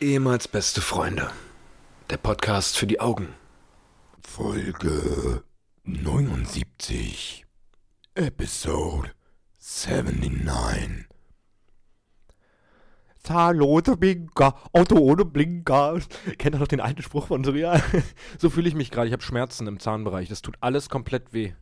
[0.00, 1.28] Ehemals beste Freunde.
[2.08, 3.34] Der Podcast für die Augen.
[4.20, 5.42] Folge
[5.82, 7.44] 79.
[8.14, 9.10] Episode
[9.58, 11.08] 79.
[13.24, 15.98] Zahllose Blinker, Auto ohne Blinker.
[16.38, 17.82] Kennt ihr noch den alten Spruch von Surya?
[18.38, 19.08] So fühle ich mich gerade.
[19.08, 20.28] Ich habe Schmerzen im Zahnbereich.
[20.28, 21.54] Das tut alles komplett weh.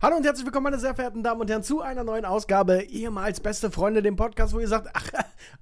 [0.00, 3.40] Hallo und herzlich willkommen, meine sehr verehrten Damen und Herren, zu einer neuen Ausgabe ehemals
[3.40, 5.10] beste Freunde, dem Podcast, wo ihr sagt, ach,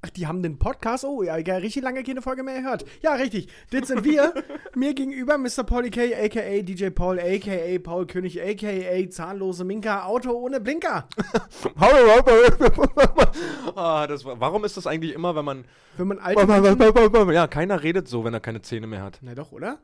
[0.03, 2.85] ach, die haben den Podcast, oh, ja, ja richtig lange keine Folge mehr gehört.
[3.00, 4.35] Ja, richtig, das sind wir.
[4.75, 5.64] Mir gegenüber Mr.
[5.64, 6.61] Paulie K, a.k.a.
[6.61, 7.79] DJ Paul, a.k.a.
[7.79, 9.09] Paul König, a.k.a.
[9.09, 11.09] zahnlose Minka, Auto ohne Blinker.
[13.75, 15.64] ah, das war, warum ist das eigentlich immer, wenn man...
[15.96, 19.21] Wenn man Menschen, Ja, keiner redet so, wenn er keine Zähne mehr hat.
[19.23, 19.79] Na doch, oder?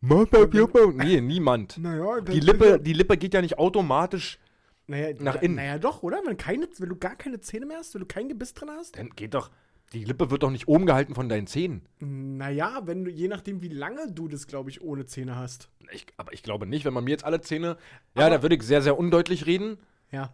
[0.00, 1.78] Nee, niemand.
[1.78, 4.38] Naja, Die Lippe, die Lippe geht ja nicht automatisch...
[4.86, 5.56] naja, nach na- innen.
[5.56, 6.20] Naja, doch, oder?
[6.24, 8.96] Wenn, keine, wenn du gar keine Zähne mehr hast, wenn du kein Gebiss drin hast?
[8.98, 9.50] Dann geht doch...
[9.92, 11.82] Die Lippe wird doch nicht oben gehalten von deinen Zähnen.
[11.98, 15.68] Naja, wenn du, je nachdem, wie lange du das, glaube ich, ohne Zähne hast.
[15.90, 17.76] Ich, aber ich glaube nicht, wenn man mir jetzt alle Zähne...
[18.16, 19.78] Ja, da würde ich sehr, sehr undeutlich reden.
[20.12, 20.32] Ja.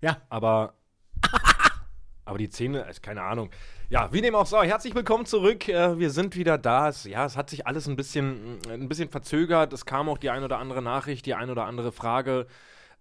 [0.00, 0.22] Ja.
[0.30, 0.74] Aber.
[2.24, 3.50] aber die Zähne, ist keine Ahnung.
[3.88, 5.68] Ja, wie dem auch sei, herzlich willkommen zurück.
[5.68, 6.88] Äh, wir sind wieder da.
[6.88, 9.72] Es, ja, es hat sich alles ein bisschen, äh, ein bisschen verzögert.
[9.72, 12.48] Es kam auch die ein oder andere Nachricht, die ein oder andere Frage,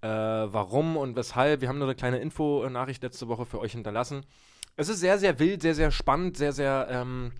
[0.01, 1.61] äh, warum und weshalb.
[1.61, 4.27] Wir haben nur eine kleine Info-Nachricht letzte Woche für euch hinterlassen.
[4.75, 7.31] Es ist sehr, sehr wild, sehr, sehr spannend, sehr, sehr, ähm,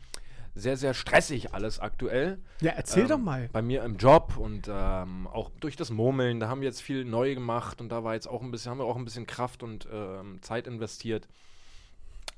[0.55, 2.39] sehr, sehr stressig alles aktuell.
[2.61, 3.47] Ja, erzähl Ähm, doch mal.
[3.53, 7.05] Bei mir im Job und ähm, auch durch das Murmeln, da haben wir jetzt viel
[7.05, 9.61] neu gemacht und da war jetzt auch ein bisschen, haben wir auch ein bisschen Kraft
[9.61, 11.27] und ähm, Zeit investiert.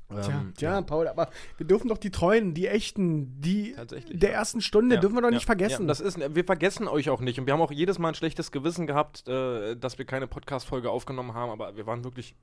[0.10, 3.76] Tja, Ähm, tja, ja, Paul, aber wir dürfen doch die Treuen, die echten, die
[4.10, 4.36] der ja.
[4.38, 5.82] ersten Stunde, ja, dürfen wir doch ja, nicht vergessen.
[5.82, 8.16] Ja, das ist, wir vergessen euch auch nicht und wir haben auch jedes Mal ein
[8.16, 12.36] schlechtes Gewissen gehabt, äh, dass wir keine Podcast-Folge aufgenommen haben, aber wir waren wirklich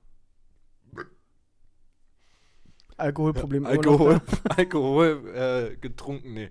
[2.98, 3.62] Alkoholproblem.
[3.62, 4.22] noch, Alkohol, ne?
[4.56, 6.50] Alkohol äh, getrunken, nee.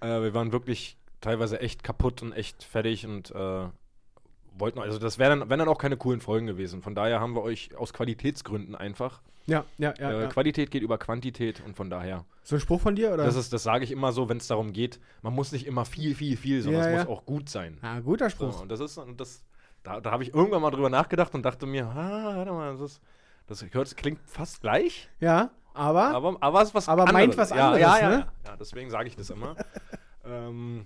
[0.00, 3.66] Äh, wir waren wirklich teilweise echt kaputt und echt fertig und äh,
[4.60, 6.82] wollten, also das wären dann, wären dann auch keine coolen Folgen gewesen.
[6.82, 9.20] Von daher haben wir euch aus Qualitätsgründen einfach.
[9.46, 10.10] Ja, ja, ja.
[10.10, 10.26] äh, ja.
[10.28, 12.24] Qualität geht über Quantität und von daher.
[12.42, 13.24] So ein Spruch von dir, oder?
[13.24, 15.84] Das ist, das sage ich immer so, wenn es darum geht, man muss nicht immer
[15.86, 17.04] viel, viel, viel, sondern Ja, es ja.
[17.04, 17.78] muss auch gut sein.
[17.80, 18.60] ah, guter So, Spruch.
[18.62, 19.42] und das ist, und das,
[19.82, 22.80] da, da habe ich irgendwann mal drüber nachgedacht und dachte mir, ah, warte mal, das,
[22.92, 23.00] ist,
[23.46, 27.12] das, das klingt fast gleich, Ja, aber, aber, aber es was Aber anderes.
[27.20, 28.26] meint was ja, anderes, Ja, ja, ne?
[28.46, 29.56] ja deswegen sage ich das immer.
[30.26, 30.84] ähm,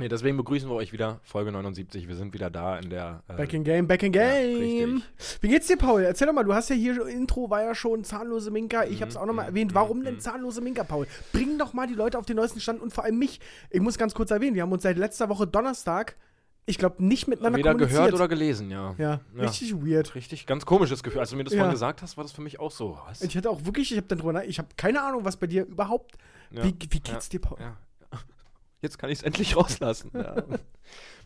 [0.00, 2.08] nee, deswegen begrüßen wir euch wieder, Folge 79.
[2.08, 3.22] Wir sind wieder da in der.
[3.28, 4.96] Äh, back in game, back in ja, game.
[4.96, 5.42] richtig.
[5.42, 6.02] Wie geht's dir, Paul?
[6.02, 8.82] Erzähl doch mal, du hast ja hier, Intro war ja schon zahnlose Minka.
[8.84, 9.74] Ich Mhm, hab's auch nochmal erwähnt.
[9.74, 11.06] Warum denn zahnlose Minka, Paul?
[11.32, 13.38] Bring doch mal die Leute auf den neuesten Stand und vor allem mich.
[13.70, 16.16] Ich muss ganz kurz erwähnen, wir haben uns seit letzter Woche Donnerstag,
[16.66, 17.98] ich glaube, nicht miteinander Weder kommuniziert.
[17.98, 18.94] gehört oder gelesen, ja.
[18.98, 19.42] ja, Ja.
[19.42, 20.14] richtig weird.
[20.14, 21.20] Richtig, ganz komisches Gefühl.
[21.20, 21.58] Als du mir das Ja.
[21.60, 22.98] vorhin gesagt hast, war das für mich auch so.
[23.06, 23.22] Was?
[23.22, 25.64] Ich hatte auch wirklich, ich habe dann drüber ich habe keine Ahnung, was bei dir
[25.66, 26.16] überhaupt.
[26.52, 26.64] Ja.
[26.64, 27.58] Wie, wie geht's dir, Paul?
[28.80, 30.10] Jetzt kann ich es endlich rauslassen.
[30.14, 30.42] ja.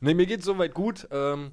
[0.00, 1.08] Nee, mir geht's soweit gut.
[1.10, 1.52] Ähm,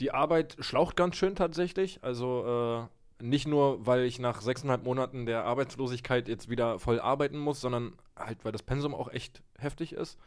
[0.00, 2.02] die Arbeit schlaucht ganz schön tatsächlich.
[2.02, 2.88] Also
[3.20, 7.60] äh, nicht nur, weil ich nach sechseinhalb Monaten der Arbeitslosigkeit jetzt wieder voll arbeiten muss,
[7.60, 10.18] sondern halt, weil das Pensum auch echt heftig ist.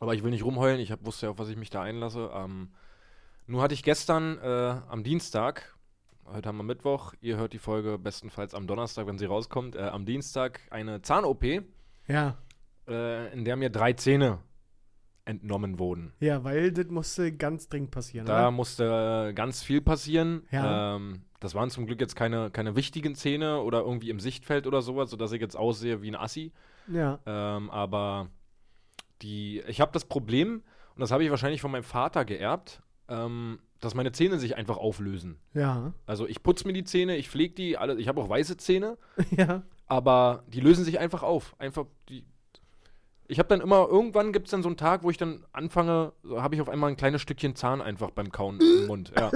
[0.00, 0.80] Aber ich will nicht rumheulen.
[0.80, 2.30] Ich hab, wusste ja, auf was ich mich da einlasse.
[2.32, 2.70] Ähm,
[3.46, 5.74] nur hatte ich gestern äh, am Dienstag,
[6.26, 9.88] heute haben wir Mittwoch, ihr hört die Folge bestenfalls am Donnerstag, wenn sie rauskommt, äh,
[9.88, 11.44] am Dienstag eine Zahn-OP
[12.06, 12.36] Ja,
[12.88, 14.38] äh, in der mir drei Zähne
[15.24, 16.14] entnommen wurden.
[16.20, 18.50] ja, weil das musste ganz dringend passieren, Da oder?
[18.50, 20.46] musste ganz viel passieren.
[20.50, 20.96] Ja.
[20.96, 24.80] Ähm, das waren zum Glück jetzt keine, keine wichtigen Zähne oder irgendwie im Sichtfeld oder
[24.80, 26.52] sowas, sodass ich jetzt aussehe wie ein Assi.
[26.90, 27.18] Ja.
[27.26, 28.30] Ähm, aber
[29.20, 30.62] die, ich habe das Problem,
[30.94, 34.78] und das habe ich wahrscheinlich von meinem Vater geerbt, ähm, dass meine Zähne sich einfach
[34.78, 35.38] auflösen.
[35.52, 35.92] Ja.
[36.06, 38.96] Also ich putze mir die Zähne, ich pflege die, alle, ich habe auch weiße Zähne,
[39.30, 39.62] ja.
[39.86, 41.54] aber die lösen sich einfach auf.
[41.58, 42.24] Einfach die.
[43.30, 46.12] Ich habe dann immer, irgendwann gibt es dann so einen Tag, wo ich dann anfange,
[46.22, 49.12] so habe ich auf einmal ein kleines Stückchen Zahn einfach beim Kauen im Mund.
[49.16, 49.30] Ja.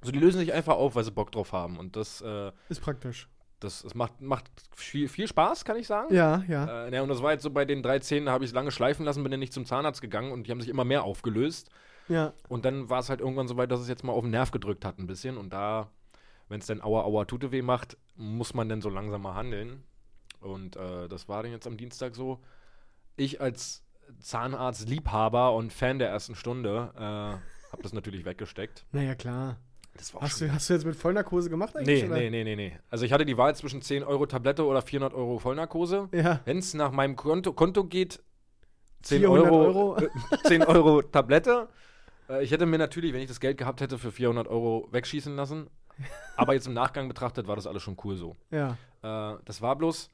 [0.00, 1.78] So, die lösen sich einfach auf, weil sie Bock drauf haben.
[1.78, 3.28] Und das, äh, Ist praktisch.
[3.58, 4.44] das, das macht, macht
[4.76, 6.14] viel, viel Spaß, kann ich sagen.
[6.14, 6.86] Ja, ja.
[6.86, 8.70] Äh, ja, und das war jetzt so bei den drei Zähnen, habe ich es lange
[8.70, 11.70] schleifen lassen, bin dann nicht zum Zahnarzt gegangen und die haben sich immer mehr aufgelöst.
[12.08, 12.32] Ja.
[12.48, 14.50] Und dann war es halt irgendwann so weit, dass es jetzt mal auf den Nerv
[14.52, 15.36] gedrückt hat ein bisschen.
[15.36, 15.88] Und da,
[16.48, 19.82] wenn es dann Aua, Aua, Tute weh macht, muss man dann so langsam mal handeln.
[20.40, 22.40] Und äh, das war dann jetzt am Dienstag so.
[23.16, 23.82] Ich als
[24.20, 28.84] Zahnarzt-Liebhaber und Fan der ersten Stunde äh, habe das natürlich weggesteckt.
[28.92, 29.58] Naja, klar.
[29.96, 32.16] Das war Hast du, hast du jetzt mit Vollnarkose gemacht Nee, oder?
[32.16, 32.76] nee, nee, nee, nee.
[32.90, 36.08] Also ich hatte die Wahl zwischen 10 Euro Tablette oder 400 Euro Vollnarkose.
[36.12, 36.40] Ja.
[36.44, 38.20] Wenn es nach meinem Konto, Konto geht,
[39.02, 39.96] 10 400 Euro, Euro.
[39.98, 40.08] äh,
[40.46, 41.68] 10 Euro Tablette.
[42.28, 45.36] Äh, ich hätte mir natürlich, wenn ich das Geld gehabt hätte, für 400 Euro wegschießen
[45.36, 45.68] lassen.
[46.36, 48.36] Aber jetzt im Nachgang betrachtet war das alles schon cool so.
[48.50, 48.76] Ja.
[49.02, 50.10] Äh, das war bloß,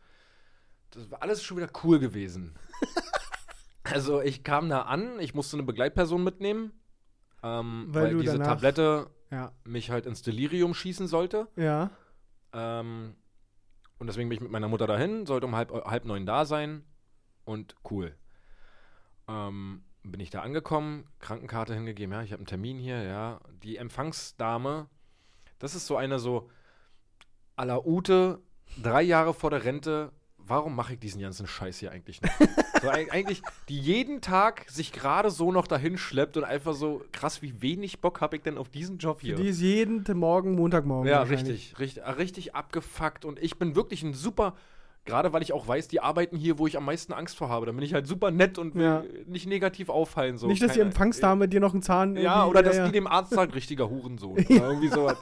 [0.90, 2.54] das war alles schon wieder cool gewesen.
[3.84, 6.72] also ich kam da an, ich musste eine Begleitperson mitnehmen,
[7.42, 9.52] ähm, Weil weil, diese danach- Tablette Ja.
[9.64, 11.48] mich halt ins Delirium schießen sollte.
[11.56, 11.90] Ja.
[12.52, 13.14] Ähm,
[13.98, 16.84] und deswegen bin ich mit meiner Mutter dahin, sollte um halb, halb neun da sein
[17.44, 18.14] und cool.
[19.28, 23.40] Ähm, bin ich da angekommen, Krankenkarte hingegeben, ja, ich habe einen Termin hier, ja.
[23.62, 24.88] Die Empfangsdame,
[25.58, 26.48] das ist so eine so
[27.56, 28.40] à la Ute,
[28.82, 32.30] drei Jahre vor der Rente, warum mache ich diesen ganzen Scheiß hier eigentlich noch?
[32.82, 37.02] so eig- eigentlich, die jeden Tag sich gerade so noch dahin schleppt und einfach so,
[37.12, 39.36] krass, wie wenig Bock habe ich denn auf diesen Job hier?
[39.36, 41.08] Die ist jeden Morgen, Montagmorgen.
[41.10, 43.24] Ja, richtig, richtig, äh, richtig abgefuckt.
[43.24, 44.54] Und ich bin wirklich ein super,
[45.04, 47.66] gerade weil ich auch weiß, die arbeiten hier, wo ich am meisten Angst vor habe.
[47.66, 49.04] Da bin ich halt super nett und will Ja.
[49.26, 50.38] nicht negativ auffallen.
[50.38, 50.46] So.
[50.46, 52.16] Nicht, dass die Keine- Empfangsdame dir noch einen Zahn.
[52.16, 54.32] Ja, oder dass ja, die dem Arzt sagt, richtiger Hurensohn.
[54.48, 55.16] Oder irgendwie sowas.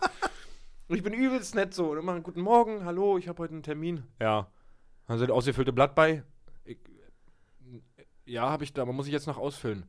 [0.88, 1.90] Und ich bin übelst nett so.
[1.92, 4.04] Und immer, guten Morgen, hallo, ich habe heute einen Termin.
[4.20, 4.48] Ja.
[5.06, 6.22] Haben Sie das ausgefüllte Blatt bei?
[8.28, 9.86] Ich, ja, habe ich da, aber muss ich jetzt noch ausfüllen.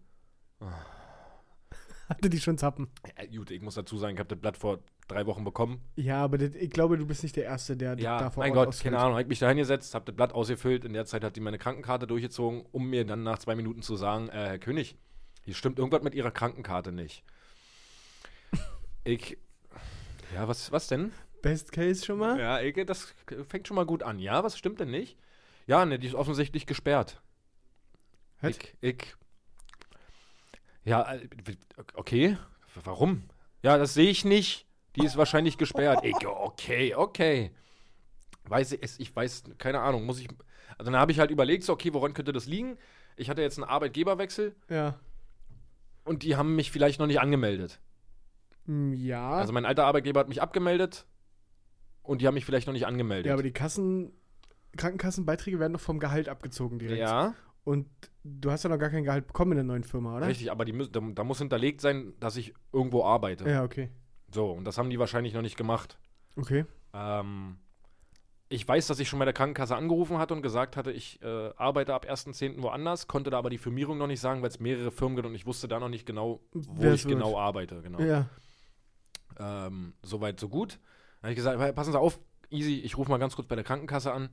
[2.10, 2.90] Hatte die schon Zappen.
[3.18, 5.82] Ja, gut, ich muss dazu sagen, ich habe das Blatt vor drei Wochen bekommen.
[5.96, 8.52] Ja, aber das, ich glaube, du bist nicht der Erste, der Ja, da vor mein
[8.52, 8.94] Ort Gott, ausfüllt.
[8.94, 9.20] keine Ahnung.
[9.20, 10.86] Ich mich da hingesetzt, hab das Blatt ausgefüllt.
[10.86, 13.96] In der Zeit hat die meine Krankenkarte durchgezogen, um mir dann nach zwei Minuten zu
[13.96, 14.98] sagen, äh, Herr König,
[15.44, 17.24] hier stimmt irgendwas mit Ihrer Krankenkarte nicht.
[19.04, 19.38] Ich,
[20.34, 21.12] ja, was, was denn?
[21.42, 22.40] Best Case schon mal?
[22.40, 23.14] Ja, Eke, das
[23.48, 24.20] fängt schon mal gut an.
[24.20, 25.18] Ja, was stimmt denn nicht?
[25.68, 27.22] Ja, ne, die ist offensichtlich gesperrt.
[28.42, 29.16] Ich, ich,
[30.86, 31.28] ja, äh,
[31.96, 32.38] okay,
[32.84, 33.24] warum?
[33.62, 34.66] Ja, das sehe ich nicht.
[34.96, 36.04] Die ist wahrscheinlich gesperrt.
[36.04, 37.52] Ich, okay, okay.
[38.46, 40.28] Weiß ich, ich weiß, keine Ahnung, muss ich,
[40.78, 42.78] also dann habe ich halt überlegt, so, okay, woran könnte das liegen?
[43.18, 44.98] Ich hatte jetzt einen Arbeitgeberwechsel Ja.
[46.06, 47.80] und die haben mich vielleicht noch nicht angemeldet.
[48.66, 49.32] Hm, Ja.
[49.34, 51.06] Also mein alter Arbeitgeber hat mich abgemeldet
[52.02, 53.28] und die haben mich vielleicht noch nicht angemeldet.
[53.28, 54.12] ja, aber die Kassen,
[54.78, 57.00] Krankenkassenbeiträge werden doch vom Gehalt abgezogen direkt.
[57.02, 57.36] ja.
[57.64, 57.88] Und
[58.24, 60.28] du hast ja noch gar kein Gehalt bekommen in der neuen Firma, oder?
[60.28, 63.50] Richtig, aber die müssen, da, da muss hinterlegt sein, dass ich irgendwo arbeite.
[63.50, 63.90] Ja, okay.
[64.34, 65.98] So, und das haben die wahrscheinlich noch nicht gemacht.
[66.36, 66.66] Okay.
[66.94, 67.58] Ähm,
[68.48, 71.52] ich weiß, dass ich schon bei der Krankenkasse angerufen hatte und gesagt hatte, ich äh,
[71.58, 72.62] arbeite ab 1.10.
[72.62, 75.36] woanders, konnte da aber die Firmierung noch nicht sagen, weil es mehrere Firmen gibt und
[75.36, 77.20] ich wusste da noch nicht genau, wo Wer es ich wird.
[77.20, 77.82] genau arbeite.
[77.82, 78.00] Genau.
[78.00, 78.28] Ja.
[79.40, 80.80] Ähm, Soweit, so gut.
[81.22, 82.20] Dann habe ich gesagt, "Hey, passen Sie auf,
[82.50, 84.30] easy, ich rufe mal ganz kurz bei der Krankenkasse an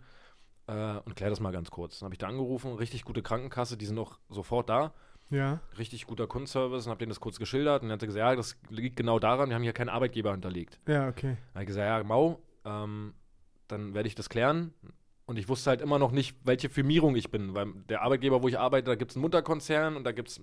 [0.67, 1.99] äh, und kläre das mal ganz kurz.
[1.99, 4.93] Dann habe ich da angerufen, richtig gute Krankenkasse, die sind auch sofort da.
[5.29, 5.59] Ja.
[5.77, 8.57] richtig guter Kundenservice und habe denen das kurz geschildert und er hat gesagt, ja, das
[8.71, 10.79] liegt genau daran, wir haben hier keinen Arbeitgeber hinterlegt.
[10.87, 11.37] Ja, okay.
[11.49, 13.13] Dann habe ich gesagt, ja, Mau, ähm,
[13.67, 14.73] dann werde ich das klären.
[15.25, 18.47] Und ich wusste halt immer noch nicht, welche Firmierung ich bin, weil der Arbeitgeber, wo
[18.47, 20.41] ich arbeite, da gibt es einen Mutterkonzern und da gibt es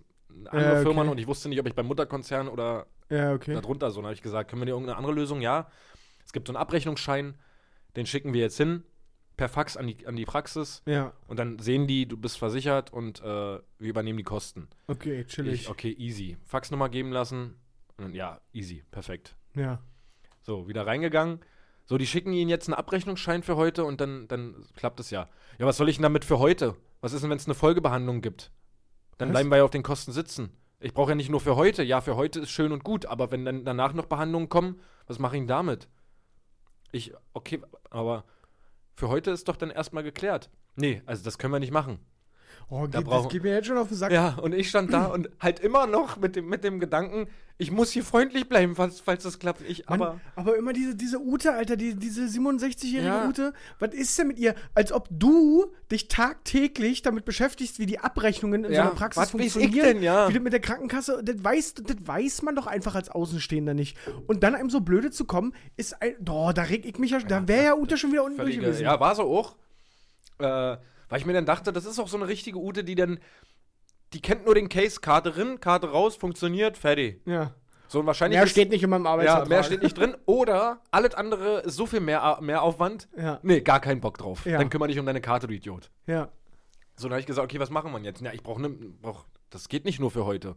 [0.47, 0.81] andere Ja, okay.
[0.81, 3.53] Firmen und ich wusste nicht, ob ich beim Mutterkonzern oder Ja, okay.
[3.53, 4.01] darunter so.
[4.01, 5.39] Dann habe ich gesagt, können wir dir irgendeine andere Lösung?
[5.39, 5.69] Ja.
[6.25, 7.35] Es gibt so einen Abrechnungsschein,
[7.95, 8.83] den schicken wir jetzt hin,
[9.37, 12.93] per Fax an die, an die Praxis Ja, und dann sehen die, du bist versichert
[12.93, 14.67] und äh, wir übernehmen die Kosten.
[14.87, 15.61] okay, chillig.
[15.63, 16.37] Ich, okay, easy.
[16.45, 17.55] Faxnummer geben lassen.
[17.97, 19.35] Und ja, easy, perfekt.
[19.55, 19.79] Ja.
[20.41, 21.39] So, wieder reingegangen.
[21.85, 25.29] So, die schicken Ihnen jetzt einen Abrechnungsschein für heute und dann, dann klappt es ja.
[25.59, 26.75] Ja, was soll ich denn damit für heute?
[27.01, 28.51] Was ist denn, wenn es eine Folgebehandlung gibt?
[29.17, 29.33] Dann Was?
[29.33, 30.51] bleiben wir ja auf den Kosten sitzen.
[30.79, 31.83] Ich brauche ja nicht nur für heute.
[31.83, 35.19] Ja, für heute ist schön und gut, aber wenn dann danach noch Behandlungen kommen, was
[35.19, 35.87] mache ich denn damit?
[36.91, 38.25] Ich, okay, aber
[38.95, 40.49] für heute ist doch dann erstmal geklärt.
[40.75, 41.99] Nee, also das können wir nicht machen.
[42.69, 44.11] Oh, Da geht, das geht mir jetzt schon auf den Sack.
[44.11, 47.27] Ja, und ich stand da und halt immer noch mit dem, mit dem Gedanken,
[47.59, 49.61] ich muss hier freundlich bleiben, falls, falls das klappt.
[49.61, 50.19] Ich, Mann, aber.
[50.35, 53.27] aber immer diese, diese Ute, Alter, die, diese 67-jährige Ja.
[53.27, 54.55] Ute, was ist denn mit ihr?
[54.73, 59.21] Als ob du dich tagtäglich damit beschäftigst, wie die Abrechnungen in so Ja, einer Praxis
[59.21, 59.85] was weiß ich funktionieren.
[59.85, 60.29] denn, ja.
[60.29, 63.97] Wie das mit der Krankenkasse, das weiß, das weiß man doch einfach als Außenstehender nicht.
[64.25, 67.19] Und dann einem so blöde zu kommen, ist ein, oh, da reg ich mich ja,
[67.19, 68.81] da wäre ja Ute schon wieder unten durch gewesen.
[68.81, 69.55] ja, war so auch.
[70.39, 70.77] Äh,
[71.13, 73.19] weil ich mir dann dachte, das ist auch so eine richtige Ute, die dann.
[74.13, 77.21] Die kennt nur den Case, Karte rein, Karte raus, funktioniert, fertig.
[77.25, 77.53] ja.
[77.87, 78.37] So wahrscheinlich.
[78.37, 79.49] Mehr ist- steht nicht in meinem Ja, Arbeitsvertrag.
[79.49, 80.15] mehr steht nicht drin.
[80.25, 83.07] Oder alles andere ist so viel mehr, mehr Aufwand.
[83.15, 83.39] Ja.
[83.43, 84.47] Nee, gar keinen Bock drauf.
[84.47, 84.57] Ja.
[84.57, 85.91] Dann kümmere dich um deine Karte, du Idiot.
[86.07, 86.29] Ja.
[86.95, 88.21] So, dann habe ich gesagt, okay, was machen wir jetzt?
[88.21, 90.55] Ja, ich brauche ne, brauch, das geht nicht nur für heute.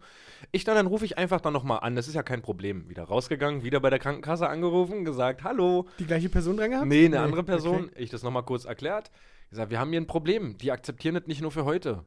[0.53, 2.89] Ich dann, dann rufe ich einfach dann nochmal an, das ist ja kein Problem.
[2.89, 5.87] Wieder rausgegangen, wieder bei der Krankenkasse angerufen, gesagt, hallo.
[5.99, 6.87] Die gleiche Person dran gehabt?
[6.87, 7.85] Nee, eine andere Person.
[7.87, 8.03] okay.
[8.03, 9.11] Ich das nochmal kurz erklärt.
[9.50, 10.57] Gesagt, wir haben hier ein Problem.
[10.59, 12.05] Die akzeptieren das nicht nur für heute.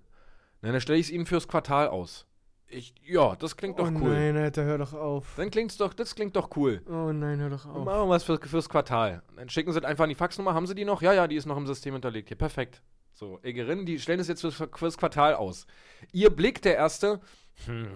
[0.62, 2.26] Na, dann stelle ich es ihnen fürs Quartal aus.
[2.68, 4.12] Ich, ja, das klingt doch oh cool.
[4.14, 5.34] nein, Alter, hör doch auf.
[5.38, 6.84] Dann klingt's doch, das klingt doch cool.
[6.88, 7.86] Oh nein, hör doch Dann auf.
[7.86, 9.24] machen wir was für, fürs Quartal.
[9.36, 10.54] Dann schicken sie einfach an die Faxnummer.
[10.54, 11.02] Haben sie die noch?
[11.02, 12.28] Ja, ja, die ist noch im System hinterlegt.
[12.28, 12.84] Hier, perfekt.
[13.14, 15.66] So, Egerin, die stellen das jetzt fürs, fürs Quartal aus.
[16.14, 17.20] Ihr Blick, der erste,
[17.66, 17.88] hm,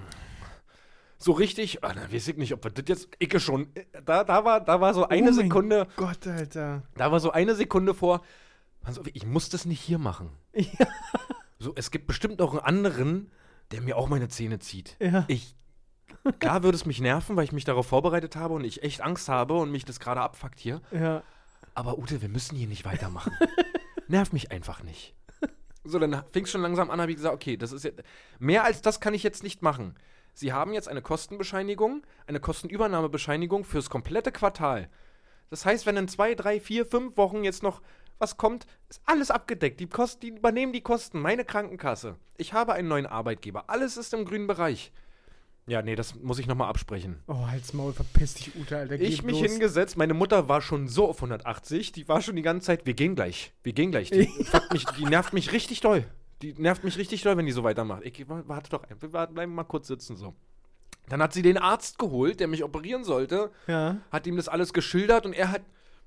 [1.18, 3.68] so richtig, ah, na, weiß ich nicht, ob wir das jetzt, Icke schon,
[4.06, 6.84] da, da, war, da war so eine Oh mein Sekunde, Gott, Alter.
[6.96, 8.22] da war so eine Sekunde vor,
[8.86, 10.30] auf, ich muss das nicht hier machen.
[10.56, 10.88] Ja.
[11.60, 13.32] So, es gibt bestimmt noch einen anderen,
[13.72, 14.98] der mir auch meine Zähne zieht.
[15.00, 15.24] Ja.
[15.30, 15.56] Ich,
[16.40, 19.30] klar würde es mich nerven, weil ich mich darauf vorbereitet habe und ich echt Angst
[19.30, 20.82] habe und mich das gerade abfuckt hier.
[20.92, 21.24] Ja.
[21.74, 23.32] Aber Ute, wir müssen hier nicht weitermachen.
[24.10, 25.16] Nerv mich einfach nicht.
[25.86, 28.04] So, dann fing es schon langsam an, habe ich gesagt, okay, das ist jetzt,
[28.40, 29.96] mehr als das kann ich jetzt nicht machen.
[30.34, 34.90] Sie haben jetzt eine Kostenbescheinigung, eine Kostenübernahmebescheinigung fürs komplette Quartal.
[35.50, 37.82] Das heißt, wenn in zwei, drei, vier, fünf Wochen jetzt noch
[38.20, 39.79] was kommt, ist alles abgedeckt.
[39.79, 42.15] Die, Kosten, die übernehmen die Kosten, meine Krankenkasse.
[42.38, 43.70] Ich habe einen neuen Arbeitgeber.
[43.70, 44.91] Alles ist im grünen Bereich.
[45.65, 47.22] Ja, nee, das muss ich nochmal absprechen.
[47.27, 48.96] Oh, halt's Maul, verpiss dich, Ute, Alter.
[48.96, 49.51] Ich geh mich bloß.
[49.51, 52.93] hingesetzt, meine Mutter war schon so auf 180, die war schon die ganze Zeit, wir
[52.96, 54.10] gehen gleich, wir gehen gleich.
[54.10, 54.27] Die,
[54.74, 56.03] mich, die nervt mich richtig doll.
[56.41, 58.01] Die nervt mich richtig doll, wenn die so weitermacht.
[58.03, 60.34] Ich warte doch einfach, wir bleiben mal kurz sitzen so.
[61.08, 63.98] Dann hat sie den Arzt geholt, der mich operieren sollte, Ja.
[64.12, 65.62] hat ihm das alles geschildert und er hat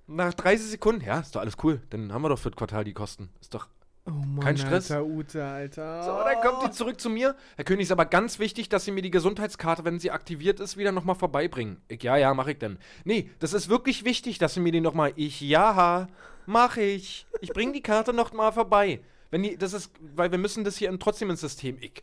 [0.07, 2.85] nach 30 Sekunden, ja, ist doch alles cool, dann haben wir doch für das Quartal
[2.85, 3.31] die Kosten.
[3.41, 3.69] Ist doch.
[4.07, 4.93] Oh Mann, Kein Stress.
[4.93, 6.03] Alter, Ute, Alter.
[6.05, 7.35] So, dann kommt die zurück zu mir.
[7.57, 10.77] Herr König, ist aber ganz wichtig, dass Sie mir die Gesundheitskarte, wenn sie aktiviert ist,
[10.77, 11.79] wieder nochmal vorbeibringen.
[11.89, 12.79] Ich, ja, ja, mach ich denn.
[13.05, 15.13] Nee, das ist wirklich wichtig, dass Sie mir die nochmal.
[15.17, 16.07] Ich, ja,
[16.47, 17.27] mach ich.
[17.41, 19.01] Ich bring die Karte nochmal vorbei.
[19.33, 21.77] Wenn die, das ist, weil wir müssen das hier in, trotzdem ins System.
[21.81, 22.01] Ich,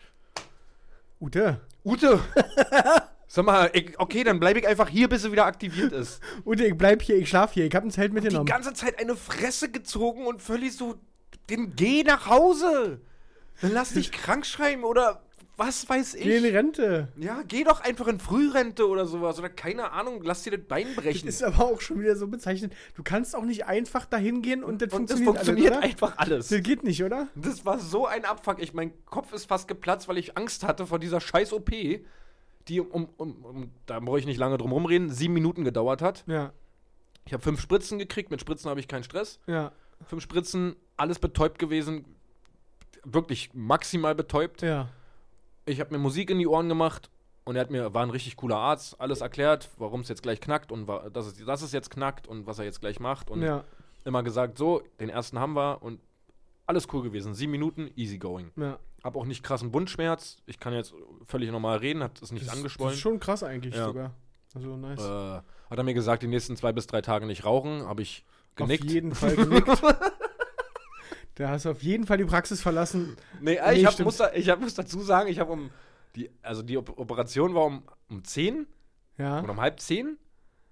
[1.22, 2.20] Ute, Ute!
[3.36, 6.22] Sag mal, ich, okay, dann bleibe ich einfach hier, bis sie wieder aktiviert ist.
[6.46, 8.46] Ute, ich bleib hier, ich schlaf hier, ich hab ein Zelt Die mitgenommen.
[8.46, 10.94] ganze Zeit eine Fresse gezogen und völlig so,
[11.50, 13.02] den geh nach Hause.
[13.60, 15.24] Dann lass dich krank schreiben oder
[15.58, 16.22] was weiß ich.
[16.22, 17.08] Geh in die Rente.
[17.18, 19.40] Ja, geh doch einfach in Frührente oder sowas.
[19.40, 21.28] Oder keine Ahnung, lass dir das Bein Das brechen.
[21.28, 22.74] ist aber auch schon wieder so bezeichnet.
[22.94, 26.18] Du kannst auch nicht einfach dahin gehen und das und das funktioniert, funktioniert alles, einfach
[26.20, 26.50] alles.
[26.50, 27.30] Das geht nicht, oder?
[27.34, 28.62] Das war so ein Abfuck.
[28.62, 31.72] Ich, mein Kopf ist fast geplatzt, weil ich Angst hatte vor dieser scheiß OP,
[32.68, 36.24] die, um, um, um da brauche ich nicht lange drum rumreden, sieben Minuten gedauert hat.
[36.28, 36.52] Ja,
[37.26, 38.32] Ich habe fünf Spritzen gekriegt.
[38.32, 39.40] Mit Spritzen habe ich keinen Stress.
[39.48, 39.72] ja,
[40.06, 42.06] Fünf Spritzen, alles betäubt gewesen.
[43.06, 44.62] Wirklich maximal betäubt.
[44.62, 44.90] ja.
[45.66, 47.10] Ich habe mir Musik in die Ohren gemacht
[47.46, 50.42] und er hat mir, war ein richtig cooler Arzt, alles erklärt, warum es jetzt gleich
[50.42, 53.30] knackt und wa- dass es, dass es jetzt knackt und was er jetzt gleich macht.
[53.30, 53.64] Und ja,
[54.04, 56.02] immer gesagt, so, den ersten haben wir und
[56.66, 57.34] alles cool gewesen.
[57.34, 58.52] Sieben Minuten, easy going.
[58.58, 58.78] ja.
[59.04, 60.38] Hab auch nicht krassen Wundschmerz.
[60.46, 60.94] Ich kann jetzt
[61.26, 62.94] völlig normal reden, hat es nicht Das, das angeschwollen.
[62.94, 63.86] ist schon krass eigentlich Ja.
[63.86, 64.14] sogar.
[64.56, 65.00] Also nice.
[65.00, 67.86] äh, hat er mir gesagt, die nächsten zwei bis drei Tage nicht rauchen.
[67.86, 68.24] Habe ich
[68.56, 68.84] genickt.
[68.86, 69.68] Auf jeden Fall genickt.
[71.36, 73.18] da hast du auf jeden Fall die Praxis verlassen.
[73.42, 75.70] Nee, Nee, ich, hab, muss, da, ich hab, muss dazu sagen, ich habe um
[76.16, 78.68] die, also die Op Operation war um, um 10
[79.18, 79.42] Ja.
[79.42, 80.18] oder um halb 10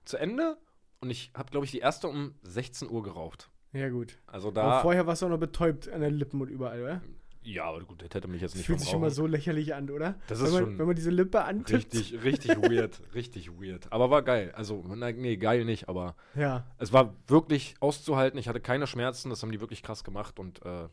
[0.05, 0.57] zu Ende
[0.99, 3.49] und ich habe, glaube ich, die erste um 16 Uhr geraucht.
[3.73, 4.19] Ja, gut.
[4.27, 7.01] Also Aber da, vorher warst du auch noch betäubt an den Lippen und überall, oder?
[7.43, 9.73] Ja, aber gut, das hätte mich jetzt Das nicht fühlt sich schon mal so lächerlich
[9.73, 10.15] an, oder?
[10.27, 11.93] Das wenn ist man, schon Wenn man diese Lippe antippt.
[11.93, 13.91] richtig, richtig weird, richtig weird.
[13.91, 14.51] Aber war geil.
[14.55, 18.37] Also, na, nee, geil nicht, aber Ja, es war wirklich auszuhalten.
[18.39, 20.87] Ich hatte keine Schmerzen, das haben die wirklich krass gemacht und äh,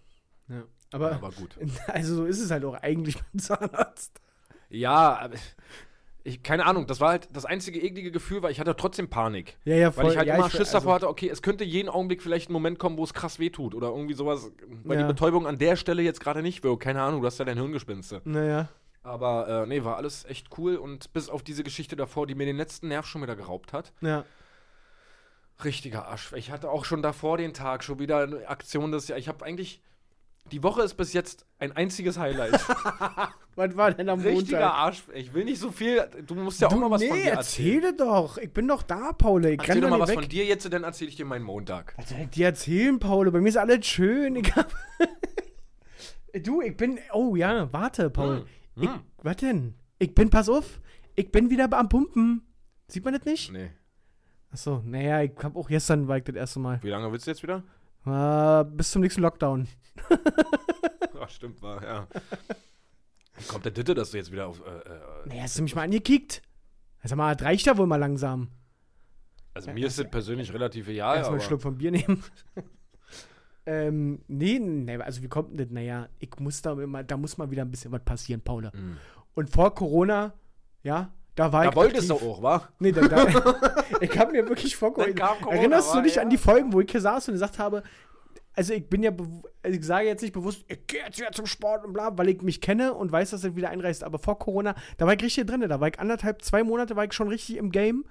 [0.48, 0.64] ja.
[0.90, 1.58] Aber, war gut.
[1.88, 4.20] also so ist es halt auch eigentlich beim Zahnarzt.
[4.70, 5.36] Ja, aber
[6.28, 9.56] ich, keine Ahnung, das war halt das einzige eklige Gefühl, weil ich hatte trotzdem Panik.
[9.64, 10.04] Ja, ja, voll.
[10.04, 12.22] Weil ich halt ja, immer ich- Schiss also- davor hatte, okay, es könnte jeden Augenblick
[12.22, 14.50] vielleicht ein Moment kommen, wo es krass wehtut oder irgendwie sowas,
[14.84, 15.02] weil Ja.
[15.06, 16.82] die Betäubung an der Stelle jetzt gerade nicht wirkt.
[16.82, 18.20] Keine Ahnung, du hast ja dein Hirngespinste.
[18.24, 18.68] Naja.
[19.02, 22.44] Aber äh, nee, war alles echt cool und bis auf diese Geschichte davor, die mir
[22.46, 23.92] den letzten Nerv schon wieder geraubt hat.
[24.02, 24.24] Ja.
[25.64, 26.32] Richtiger Arsch.
[26.34, 29.22] Ich hatte auch schon davor den Tag schon wieder eine Aktion des Jahres.
[29.22, 29.80] Ich habe eigentlich.
[30.50, 32.52] Die Woche ist bis jetzt ein einziges Highlight.
[33.56, 34.74] Was war denn am Richtiger Montag?
[34.74, 35.02] Arsch.
[35.14, 36.08] Ich will nicht so viel.
[36.26, 37.82] Du musst ja auch du, mal was nee, von dir erzählen.
[37.82, 38.38] erzähle doch.
[38.38, 39.44] Ich bin doch da, Paul.
[39.46, 40.20] Ich Erzähl doch mal was weg.
[40.20, 41.92] von dir jetzt, dann erzähle ich dir meinen Montag.
[41.96, 43.30] Was soll ich dir erzählen, Paul?
[43.32, 44.36] Bei mir ist alles schön.
[44.36, 44.72] Ich hab
[46.44, 46.98] du, ich bin.
[47.12, 48.44] Oh ja, warte, Paul.
[48.76, 49.00] Hm, Ich, hm.
[49.22, 49.74] was denn?
[49.98, 50.80] Ich bin, pass auf.
[51.16, 52.42] Ich bin wieder am Pumpen.
[52.86, 53.50] Sieht man das nicht?
[53.52, 53.70] Nee.
[54.52, 56.78] Achso, naja, ich hab auch gestern war ich das erste Mal.
[56.82, 57.64] Wie lange willst du jetzt wieder?
[58.06, 59.68] Äh, bis zum nächsten Lockdown.
[61.20, 62.08] Ach, stimmt, war, ja.
[63.48, 64.60] Kommt der Ditte, dass du jetzt wieder auf.
[64.60, 66.42] Äh, äh, Naja, hast du mich mal angekickt?
[67.04, 68.48] Sag mal, das reicht ja wohl mal langsam.
[69.54, 71.16] also, mir ist das persönlich relativ egal.
[71.18, 72.22] Erstmal einen Schluck vom Bier nehmen.
[73.66, 75.70] ähm, nee, nee, also wie kommt denn das?
[75.70, 78.72] Naja, ich muss da immer, da muss mal wieder ein bisschen was passieren, Paula.
[78.74, 78.96] Mhm.
[79.34, 80.34] Und vor Corona,
[80.82, 81.76] ja, da war Da ich.
[81.76, 82.28] wolltest du aktiv.
[82.28, 82.68] auch, wa?
[82.78, 83.26] Nee, da, da,
[84.00, 86.80] ich habe mir wirklich vor Dann kam Corona, Erinnerst du dich an die Folgen, wo
[86.80, 87.82] ich hier saß und gesagt habe,
[88.58, 89.12] also ich bin ja,
[89.62, 92.28] also ich sage jetzt nicht bewusst, ich gehe jetzt wieder zum Sport und bla, weil
[92.28, 94.02] ich mich kenne und weiß, dass er wieder einreißt.
[94.02, 95.60] Aber vor Corona, da war ich richtig drin.
[95.60, 98.04] Da war ich anderthalb, zwei Monate, war ich schon richtig im Game.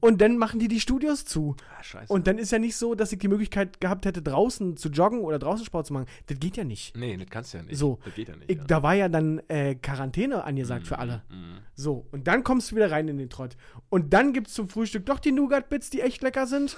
[0.00, 1.54] Und dann machen die die Studios zu.
[1.78, 2.12] Ah, scheiße.
[2.12, 5.20] Und dann ist ja nicht so, dass ich die Möglichkeit gehabt hätte, draußen zu joggen
[5.20, 6.06] oder draußen Sport zu machen.
[6.26, 6.96] Das geht ja nicht.
[6.96, 7.78] nee, das kannst du ja nicht.
[7.78, 8.00] So.
[8.04, 8.50] Das geht ja nicht.
[8.50, 8.64] Ich, ja.
[8.64, 11.22] Da war ja dann äh, Quarantäne angesagt für alle.
[11.30, 11.58] Mhm.
[11.76, 13.56] So, und dann kommst du wieder rein in den Trott.
[13.90, 16.76] Und dann gibt's zum Frühstück doch die Nougat-Bits, die echt lecker sind.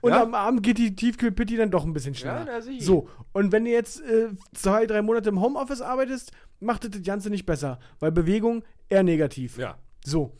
[0.00, 0.22] Und Ja?
[0.22, 2.44] am Abend geht die Tiefkühlpitti dann doch ein bisschen schneller.
[2.46, 2.80] na, sieh.
[2.80, 7.02] So, und wenn du jetzt äh, zwei, drei Monate im Homeoffice arbeitest, macht das das
[7.02, 7.78] Ganze nicht besser.
[7.98, 9.58] Weil Bewegung eher negativ.
[9.58, 9.76] Ja.
[10.04, 10.36] So.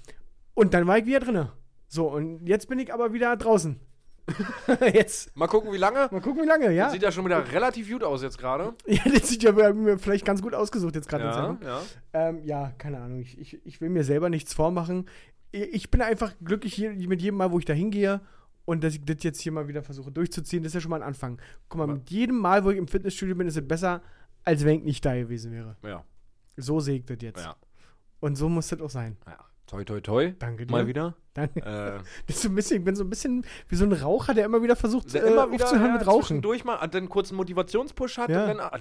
[0.55, 1.53] Und dann war ich wieder drinne.
[1.89, 3.81] So, und jetzt bin ich aber wieder draußen.
[4.95, 5.37] jetzt.
[5.37, 6.09] Mal gucken, wie lange.
[6.11, 6.91] Mal gucken, wie lange, ja?
[6.91, 8.75] Sieht ja schon wieder relativ gut aus jetzt gerade.
[8.87, 11.25] Ja, das sieht ja mir vielleicht ganz gut ausgesucht jetzt gerade.
[11.25, 11.83] Ja, Ja, ja.
[12.29, 13.21] ähm, ja, keine Ahnung.
[13.21, 15.09] Ich, ich, ich will mir selber nichts vormachen.
[15.53, 18.21] Ich ich bin einfach glücklich hier mit jedem Mal, wo ich da hingehe.
[18.71, 21.03] Und dass ich das jetzt hier mal wieder versuche durchzuziehen, das ist ja schon mal
[21.03, 21.41] ein Anfang.
[21.69, 24.01] Guck mal, mit jedem Mal, wo ich im Fitnessstudio bin, ist es besser,
[24.45, 25.77] als wenn ich nicht da gewesen wäre.
[25.83, 26.05] Ja,
[26.57, 27.41] So sehe ich das jetzt.
[27.45, 27.57] ja.
[28.21, 29.17] Und so muss das auch sein.
[29.27, 29.39] ja.
[29.67, 30.33] Toi, toi, toi.
[30.39, 30.73] Danke dir.
[30.73, 31.15] Mal wieder.
[31.35, 31.61] Danke.
[31.61, 34.35] Äh, Das ist so ein bisschen, ich bin so ein bisschen wie so ein Raucher,
[34.35, 36.23] der immer wieder versucht, der äh, immer wieder aufzuhören ja, mit Rauchen.
[36.23, 38.43] zwischendurch mal dann kurz einen Motivationspush hat Ja.
[38.43, 38.79] und dann, ah,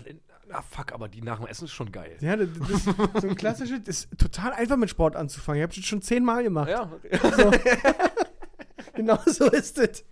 [0.51, 2.17] ah, fuck, aber die nach dem Essen ist schon geil.
[2.21, 2.85] Ja, das, das ist
[3.21, 5.59] so ein klassisches, das ist total einfach mit Sport anzufangen.
[5.59, 6.69] Ich habe das schon zehnmal gemacht.
[6.69, 6.91] Ja,
[7.37, 7.51] So.
[8.95, 10.03] genau so ist es.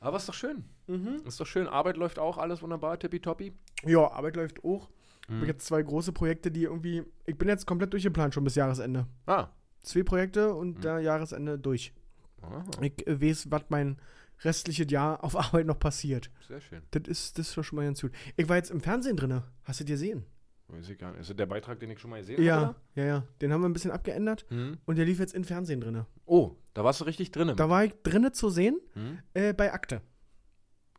[0.00, 0.64] aber ist doch schön.
[0.86, 1.22] Mhm.
[1.26, 1.66] Ist doch schön.
[1.66, 3.52] Arbeit läuft auch, alles wunderbar, tippitoppi.
[3.84, 4.88] Ja, Arbeit läuft auch.
[5.22, 5.36] Ich Mhm.
[5.36, 7.02] habe jetzt zwei große Projekte, die irgendwie.
[7.24, 9.06] Ich bin jetzt komplett durchgeplant schon bis Jahresende.
[9.26, 9.48] Ah.
[9.82, 10.56] Zwei Projekte Mhm.
[10.58, 11.92] und der Jahresende durch.
[12.42, 12.62] ah.
[12.82, 13.96] Ich äh, weiß, was mein
[14.42, 16.30] restliches Jahr auf Arbeit noch passiert.
[16.46, 16.82] Sehr schön.
[16.90, 18.12] Das ist, das doch schon mal ganz gut.
[18.36, 19.42] Ich war jetzt im Fernsehen drin.
[19.62, 20.26] Hast du dir gesehen?
[20.76, 21.20] Weiß ich gar nicht.
[21.20, 22.74] Ist das der Beitrag, den ich schon mal gesehen Ja, habe?
[22.94, 23.24] ja, ja.
[23.40, 24.78] Den haben wir ein bisschen abgeändert Hm?
[24.86, 26.04] und der lief jetzt im Fernsehen drin.
[26.26, 27.52] Oh, da warst du richtig drin.
[27.56, 29.18] Da war ich drinnen zu sehen Hm?
[29.34, 30.00] äh, bei Akte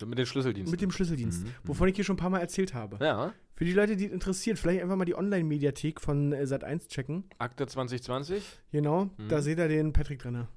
[0.05, 0.71] Mit den Schlüsseldiensten.
[0.71, 2.97] mit dem Schlüsseldienst, Mhm, wovon ich hier schon ein paar Mal erzählt habe.
[3.03, 6.89] ja, Für die Leute, die es interessiert, vielleicht einfach mal die Online-Mediathek von äh, Sat1
[6.89, 7.23] checken.
[7.37, 8.43] Akte 2020.
[8.71, 9.29] Genau, Mhm.
[9.29, 10.47] da seht ihr den Patrick drin.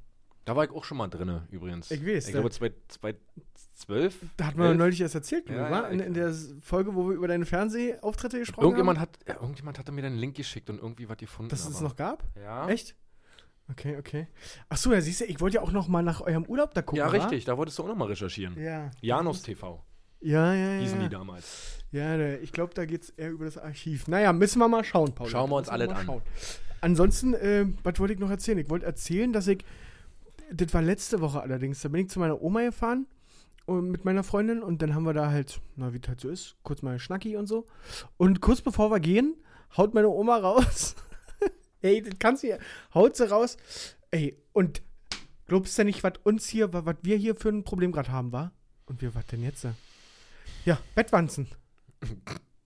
[0.48, 1.90] Da war ich auch schon mal drin, übrigens.
[1.90, 4.16] Ich weiß, Ich glaube, 2012.
[4.38, 4.78] Da hat man Elf?
[4.78, 8.64] neulich erst erzählt, Ja, ja, in, in der Folge, wo wir über deine Fernsehauftritte gesprochen
[8.64, 9.10] Irgendjemand haben.
[9.26, 11.50] hat, irgendjemand hatte mir dann einen Link geschickt und irgendwie was gefunden.
[11.50, 12.24] Dass es aber- noch gab?
[12.42, 12.66] Ja.
[12.68, 12.96] Echt?
[13.70, 14.26] Okay, okay.
[14.70, 16.80] Ach so, ja, siehst du, ich wollte ja auch noch mal nach eurem Urlaub da
[16.80, 16.98] gucken.
[16.98, 17.10] Ja, wa?
[17.10, 17.44] richtig.
[17.44, 18.58] Da wolltest du auch noch mal recherchieren.
[18.58, 18.90] Ja.
[19.02, 19.84] Janus TV
[20.22, 20.80] Ja, ja, ja.
[20.80, 21.78] hießen die damals.
[21.92, 24.08] Ja, ich glaube, da geht es eher über das Archiv.
[24.08, 25.28] Naja, müssen wir mal schauen, Paul.
[25.28, 26.22] Schauen wir uns alle an.
[26.80, 28.56] Ansonsten, äh, was wollte ich noch erzählen?
[28.58, 29.64] Ich wollte erzählen, dass ich,
[30.52, 33.06] das war letzte Woche allerdings, da bin ich zu meiner Oma gefahren
[33.66, 36.28] und mit meiner Freundin und dann haben wir da halt, na, wie das halt so
[36.28, 37.66] ist, kurz mal Schnacki und so.
[38.16, 39.36] Und kurz bevor wir gehen,
[39.76, 40.94] haut meine Oma raus.
[41.82, 42.58] Ey, das kannst du ja,
[42.94, 43.56] haut sie raus.
[44.10, 44.82] Ey, und
[45.46, 48.52] glaubst du nicht, was uns hier, was wir hier für ein Problem gerade haben, war?
[48.86, 49.66] Und wir, was denn jetzt?
[50.64, 51.48] Ja, Bettwanzen.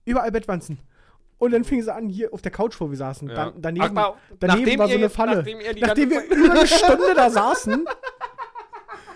[0.05, 0.79] Überall Bettwanzen.
[1.43, 3.27] Und dann fing sie an, hier auf der Couch, wo wir saßen.
[3.27, 3.35] Ja.
[3.35, 5.35] Dann, daneben Ach, daneben war so eine Falle.
[5.35, 7.85] nachdem Nachdem wir über eine Stunde da saßen.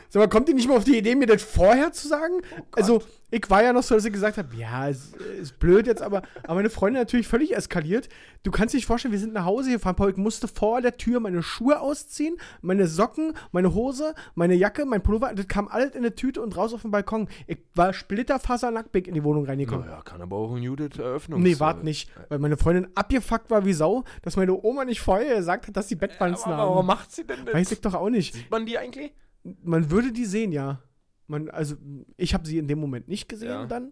[0.10, 2.42] Sag mal, kommt ihr nicht mal auf die Idee, mir das vorher zu sagen?
[2.60, 5.86] Oh also, ich war ja noch so, dass ich gesagt habe, ja, es ist blöd
[5.86, 8.08] jetzt, aber, aber meine Freundin natürlich völlig eskaliert.
[8.44, 10.96] Du kannst dir nicht vorstellen, wir sind nach Hause gefahren, Paul, ich musste vor der
[10.96, 15.92] Tür meine Schuhe ausziehen, meine Socken, meine Hose, meine Jacke, mein Pullover, das kam alles
[15.92, 17.28] in eine Tüte und raus auf den Balkon.
[17.48, 19.88] Ich war splitterfasernackt in die Wohnung reingekommen.
[19.88, 21.42] Naja, kann aber auch ein Judith Eröffnung.
[21.42, 25.36] Nee, wart nicht, weil meine Freundin abgefuckt war wie Sau, dass meine Oma nicht vorher
[25.36, 26.86] gesagt hat, dass sie Bettwanzen Aber warum haben.
[26.88, 27.54] macht sie denn das?
[27.54, 28.34] Weiß ich doch auch nicht.
[28.36, 29.12] Sieht man die eigentlich?
[29.44, 30.82] Man würde die sehen, ja.
[31.30, 31.76] Man, also,
[32.16, 33.66] ich habe sie in dem Moment nicht gesehen Ja.
[33.66, 33.92] dann.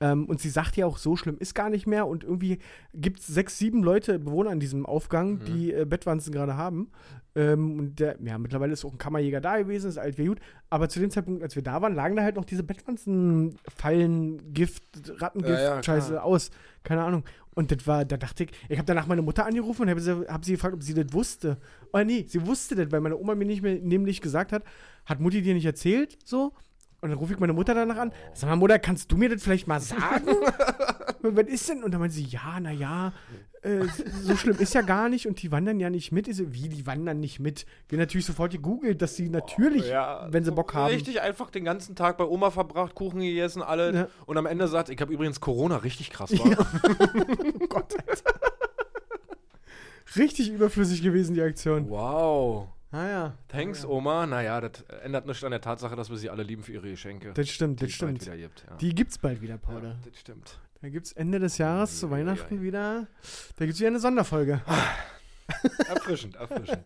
[0.00, 2.06] Ähm, und sie sagt ja auch, so schlimm ist gar nicht mehr.
[2.06, 2.58] Und irgendwie
[2.92, 5.44] gibt es sechs, sieben Leute, Bewohner in diesem Aufgang, Mhm.
[5.46, 6.90] die äh, Bettwanzen gerade haben.
[7.36, 10.40] Ähm, und der, ja, mittlerweile ist auch ein Kammerjäger da gewesen, ist alt wie gut.
[10.68, 14.52] Aber zu dem Zeitpunkt, als wir da waren, lagen da halt noch diese Bettwanzen, Fallen,
[14.52, 14.84] Gift,
[15.22, 16.24] Rattengift, Ja, ja, Scheiße klar.
[16.24, 16.50] aus.
[16.82, 17.24] Keine Ahnung.
[17.54, 20.26] Und das war, da dachte ich, ich habe danach meine Mutter angerufen und habe sie,
[20.26, 21.58] hab sie gefragt, ob sie das wusste.
[21.92, 24.64] Oh nee, sie wusste das, weil meine Oma mir nicht mehr nämlich gesagt hat,
[25.04, 26.52] hat Mutti dir nicht erzählt, so?
[27.04, 28.12] Und dann rufe ich meine Mutter danach an.
[28.32, 30.26] Sag mal, Mutter, kannst du mir das vielleicht mal sagen?
[31.20, 31.84] Was ist denn?
[31.84, 33.12] Und dann meinte sie, ja, naja,
[33.60, 33.84] äh,
[34.22, 36.28] so schlimm ist ja gar nicht und die wandern ja nicht mit.
[36.28, 37.66] Ich so, wie, die wandern nicht mit?
[37.90, 40.94] Wir natürlich sofort gegoogelt, dass sie natürlich, wenn sie Bock haben.
[40.94, 43.94] Richtig einfach den ganzen Tag bei Oma verbracht, Kuchen gegessen, alle.
[43.94, 44.08] Ja.
[44.24, 46.48] Und am Ende sagt, ich habe übrigens Corona, richtig krass war.
[46.48, 46.56] Ja.
[47.60, 48.32] Oh Gott, Alter.
[50.16, 51.90] Richtig überflüssig gewesen, die Aktion.
[51.90, 52.68] Wow.
[52.94, 53.34] Ah ja.
[53.48, 54.24] Thanks, Oma.
[54.24, 57.32] Naja, das ändert nichts an der Tatsache, dass wir sie alle lieben für ihre Geschenke.
[57.34, 58.24] Das stimmt, die das stimmt.
[58.24, 58.64] wieder gibt.
[58.70, 58.76] Ja.
[58.76, 59.82] Die gibt's bald wieder, Paul.
[59.82, 60.60] ja, das stimmt.
[60.80, 62.12] Da gibt's Ende des Jahres zu ei, ei.
[62.20, 63.08] Weihnachten wieder.
[63.56, 64.62] Da gibt's wieder eine Sonderfolge.
[65.88, 66.84] Erfrischend, erfrischend.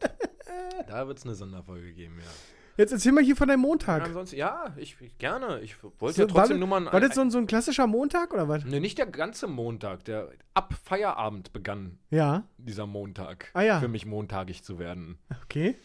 [0.88, 2.30] da wird es eine Sonderfolge geben, ja.
[2.78, 4.04] Jetzt erzähl mal hier von deinem Montag.
[4.04, 5.60] Ansonsten, ja, ich, gerne.
[5.62, 6.92] Ich wollte So, ja trotzdem war, nur mal.
[6.92, 8.64] war das so ein, so ein klassischer Montag oder was?
[8.64, 10.04] Ne, nicht der ganze Montag.
[10.04, 13.50] Der ab Feierabend begann Ja, dieser Montag.
[13.52, 13.80] Ah, ja.
[13.80, 15.18] Für mich montagig zu werden.
[15.42, 15.76] okay.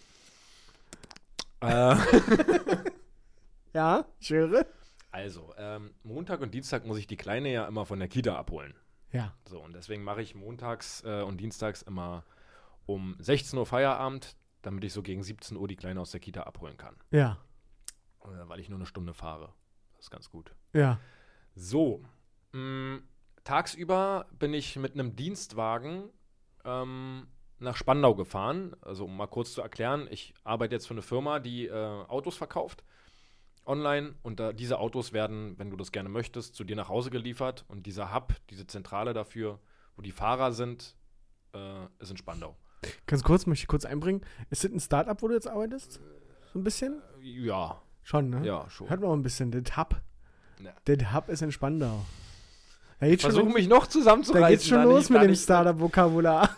[1.64, 1.96] Äh,
[3.74, 4.66] Ja, ich höre.
[5.12, 8.76] also, ähm, Montag und Dienstag muss ich die Kleine ja immer von der Kita abholen.
[9.12, 9.34] Ja.
[9.48, 12.24] So, und deswegen mache ich montags äh, und dienstags immer
[12.86, 16.44] um 16 Uhr Feierabend, damit ich so gegen 17 Uhr die Kleine aus der Kita
[16.44, 16.96] abholen kann.
[17.12, 17.38] Ja.
[18.26, 19.54] äh, weil ich nur eine Stunde fahre.
[19.96, 20.54] Das ist ganz gut.
[20.74, 21.00] Ja.
[21.56, 22.04] So,
[22.52, 23.00] mh,
[23.44, 26.10] tagsüber bin ich mit einem Dienstwagen
[26.66, 27.28] ähm,
[27.64, 28.76] nach Spandau gefahren.
[28.82, 32.38] Also, um mal kurz zu erklären, ich arbeite jetzt für eine Firma, die äh, Autos
[32.38, 32.84] verkauft
[33.66, 37.10] online und da, diese Autos werden, wenn du das gerne möchtest, zu dir nach Hause
[37.10, 39.60] geliefert und dieser Hub, diese Zentrale dafür,
[39.96, 40.96] wo die Fahrer sind,
[41.54, 42.58] äh, ist in Spandau.
[43.08, 44.22] Ganz kurz, möchte ich kurz einbringen.
[44.50, 46.02] Ist das ein Startup, wo du jetzt arbeitest?
[46.52, 47.02] So ein bisschen?
[47.22, 48.46] Ja, Schon, ne?
[48.46, 48.90] ja, schon.
[48.90, 49.50] Hört mal ein bisschen.
[49.52, 49.96] Das Hub.
[50.60, 50.74] Ja.
[50.84, 52.06] Das Hub ist in Spandau.
[53.18, 54.42] Versuche mich noch zusammenzureißen.
[54.42, 56.50] da geht's schon los mit dem Startup-Vokabular.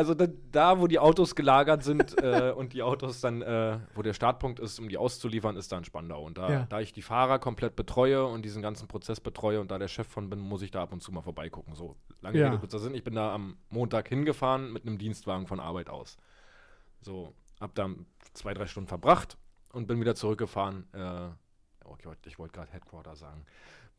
[0.00, 4.00] Also da, da, wo die Autos gelagert sind äh, und die Autos dann, äh, wo
[4.00, 6.24] der Startpunkt ist, um die auszuliefern, ist da in Spandau.
[6.24, 6.66] Und da, Ja.
[6.70, 10.06] da ich die Fahrer komplett betreue und diesen ganzen Prozess betreue und da der Chef
[10.06, 11.74] von bin, muss ich da ab und zu mal vorbeigucken.
[11.74, 12.46] So lange Ja.
[12.46, 12.94] Rede, kurzer Sinn.
[12.94, 16.16] Ich bin da am Montag hingefahren mit einem Dienstwagen von Arbeit aus.
[17.02, 17.90] So, hab da
[18.32, 19.36] zwei, drei Stunden verbracht
[19.74, 20.86] und bin wieder zurückgefahren.
[20.94, 21.28] Äh,
[21.84, 23.44] oh, ich wollte wollt gerade Headquarter sagen.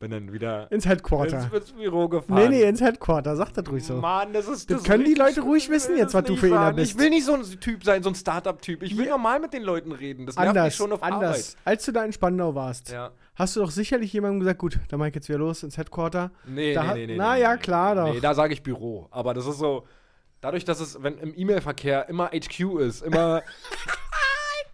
[0.02, 1.44] Bin dann wieder Ins Headquarter.
[1.44, 2.50] ins, ins Büro Nee, gefahren.
[2.50, 3.36] nee, ins Headquarter.
[3.36, 3.94] Sag das ruhig so.
[3.98, 4.68] Mann, das ist.
[4.68, 6.92] Das ist können die Leute ruhig wissen jetzt, was das du für einer bist.
[6.92, 8.82] Ich will nicht so ein Typ sein, so ein Startup-Typ.
[8.82, 9.12] Ich will Ja.
[9.12, 10.26] normal mit den Leuten reden.
[10.26, 11.56] Das nervt mich Anders, schon auf anders.
[11.64, 13.10] Als du da in Spandau warst, Arbeit.
[13.12, 13.16] Ja.
[13.36, 16.32] hast du doch sicherlich jemandem gesagt, gut, dann mach ich jetzt wieder los ins Headquarter.
[16.46, 17.16] Nee, Da nee, nee, nee.
[17.16, 18.00] na nee, ja, nee, klar nee.
[18.00, 18.14] doch.
[18.14, 19.06] Nee, da sage ich Büro.
[19.12, 19.86] Aber das ist so.
[20.40, 23.42] Dadurch, dass es, wenn im E-Mail-Verkehr immer HQ ist, immer.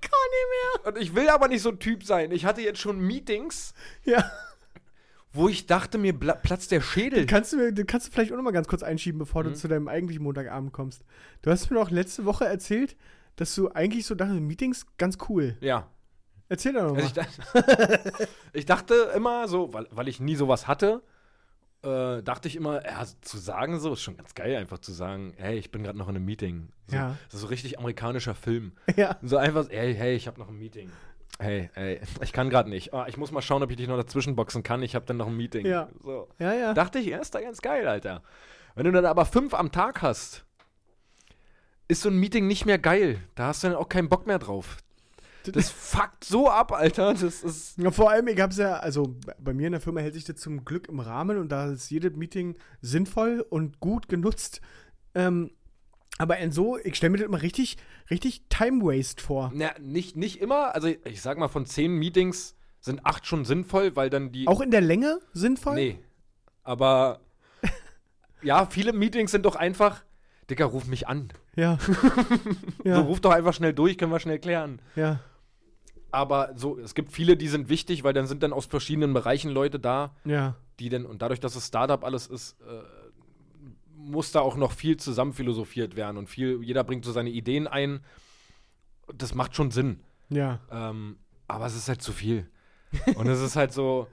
[0.01, 2.31] Ich kann nicht und ich will aber nicht so ein Typ sein.
[2.31, 4.19] Ich hatte jetzt schon Meetings, mehr.
[4.19, 4.31] Ja.
[5.33, 7.27] Wo ich dachte, mir platzt der Schädel.
[7.27, 9.49] Kannst du, mir, das kannst du vielleicht auch noch mal ganz kurz einschieben, bevor Mhm.
[9.49, 11.05] du zu deinem eigentlichen Montagabend kommst.
[11.43, 12.97] Du hast mir doch letzte Woche erzählt,
[13.37, 15.57] dass du eigentlich so dachtest, Meetings ganz cool.
[15.61, 15.87] Ja.
[16.49, 17.03] Erzähl doch noch mal.
[17.03, 21.03] Also ich, dachte, ich dachte immer so, weil, weil ich nie sowas hatte,
[21.83, 25.35] äh, dachte ich immer, ja, zu sagen so, ist schon ganz geil, einfach zu sagen,
[25.37, 26.71] hey, ich bin gerade noch in einem Meeting.
[26.87, 27.17] So, Ja.
[27.27, 28.73] Das ist so richtig amerikanischer Film.
[28.97, 29.17] ja.
[29.23, 30.91] So einfach, hey, hey, ich habe noch ein Meeting.
[31.41, 32.93] Hey, hey, ich kann gerade nicht.
[32.93, 34.83] Ah, ich muss mal schauen, ob ich dich noch dazwischen boxen kann.
[34.83, 35.65] Ich habe dann noch ein Meeting.
[35.67, 35.89] Ja.
[36.03, 36.29] So.
[36.39, 36.75] Ja, ja.
[36.75, 38.23] Dachte ich, er ist da ganz geil, Alter.
[38.75, 40.45] Wenn du dann aber fünf am Tag hast,
[41.87, 43.21] ist so ein Meeting nicht mehr geil.
[43.37, 44.79] Da hast du dann auch keinen Bock mehr drauf.
[45.45, 47.13] Das fuckt so ab, Alter.
[47.13, 47.79] Das ist.
[47.79, 50.37] Ja, vor allem, ich hab's ja, also bei mir in der Firma hält sich das
[50.37, 54.61] zum Glück im Rahmen und da ist jedes Meeting sinnvoll und gut genutzt.
[55.15, 55.53] Ähm,
[56.17, 57.77] aber in so, ich stelle mir das immer richtig,
[58.11, 59.53] richtig Time Waste vor.
[59.55, 60.75] Na, nicht, nicht immer.
[60.75, 64.47] Also, ich sag mal, von zehn Meetings sind acht schon sinnvoll, weil dann die.
[64.49, 65.75] Auch in der Länge sinnvoll?
[65.75, 65.99] Nee.
[66.63, 67.21] Aber.
[68.43, 70.03] ja, viele Meetings sind doch einfach.
[70.51, 71.29] Dicker, ruf mich an.
[71.57, 71.79] Ja.
[72.85, 73.01] So, ja.
[73.01, 74.81] ruf doch einfach schnell durch, können wir schnell klären.
[74.97, 75.21] ja.
[76.11, 79.51] Aber so, es gibt viele, die sind wichtig, weil dann sind dann aus verschiedenen Bereichen
[79.51, 80.55] Leute da, Ja.
[80.81, 82.81] die dann, und dadurch, dass es Startup alles ist, äh,
[84.09, 87.67] muss da auch noch viel zusammen philosophiert werden und viel, jeder bringt so seine Ideen
[87.67, 88.01] ein.
[89.15, 90.01] Das macht schon Sinn.
[90.29, 90.61] Ja.
[90.71, 92.49] Ähm, aber es ist halt zu viel.
[93.17, 94.09] Und es ist halt so,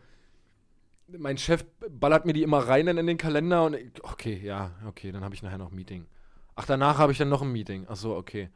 [1.08, 5.12] mein Chef ballert mir die immer rein in den Kalender und ich, okay, ja, okay,
[5.12, 6.06] dann habe ich nachher noch ein Meeting.
[6.56, 7.86] Ach, danach habe ich dann noch ein Meeting.
[7.90, 8.50] Ach so, okay.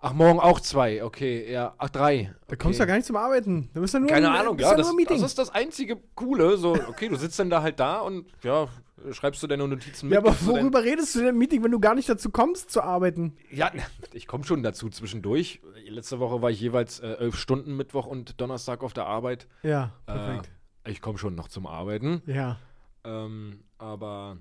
[0.00, 2.32] Ach, morgen auch zwei, okay, ja, ach, drei.
[2.46, 3.68] Da kommst du ja gar nicht zum Arbeiten.
[3.74, 6.56] Da bist du nur Keine ein- Ahnung, ja, das, das ist das einzige Coole.
[6.56, 8.68] So, okay, du sitzt dann da halt da und ja,
[9.10, 10.14] schreibst du deine Notizen mit.
[10.14, 12.80] ja, aber worüber redest du denn im Meeting, wenn du gar nicht dazu kommst zu
[12.82, 13.36] arbeiten?
[13.50, 13.72] Ja,
[14.12, 15.60] ich komme schon dazu zwischendurch.
[15.88, 19.48] Letzte Woche war ich jeweils äh, elf Stunden Mittwoch und Donnerstag auf der Arbeit.
[19.64, 20.50] Ja, perfekt.
[20.84, 22.22] Äh, ich komme schon noch zum Arbeiten.
[22.26, 22.58] ja.
[23.04, 24.38] Ähm, aber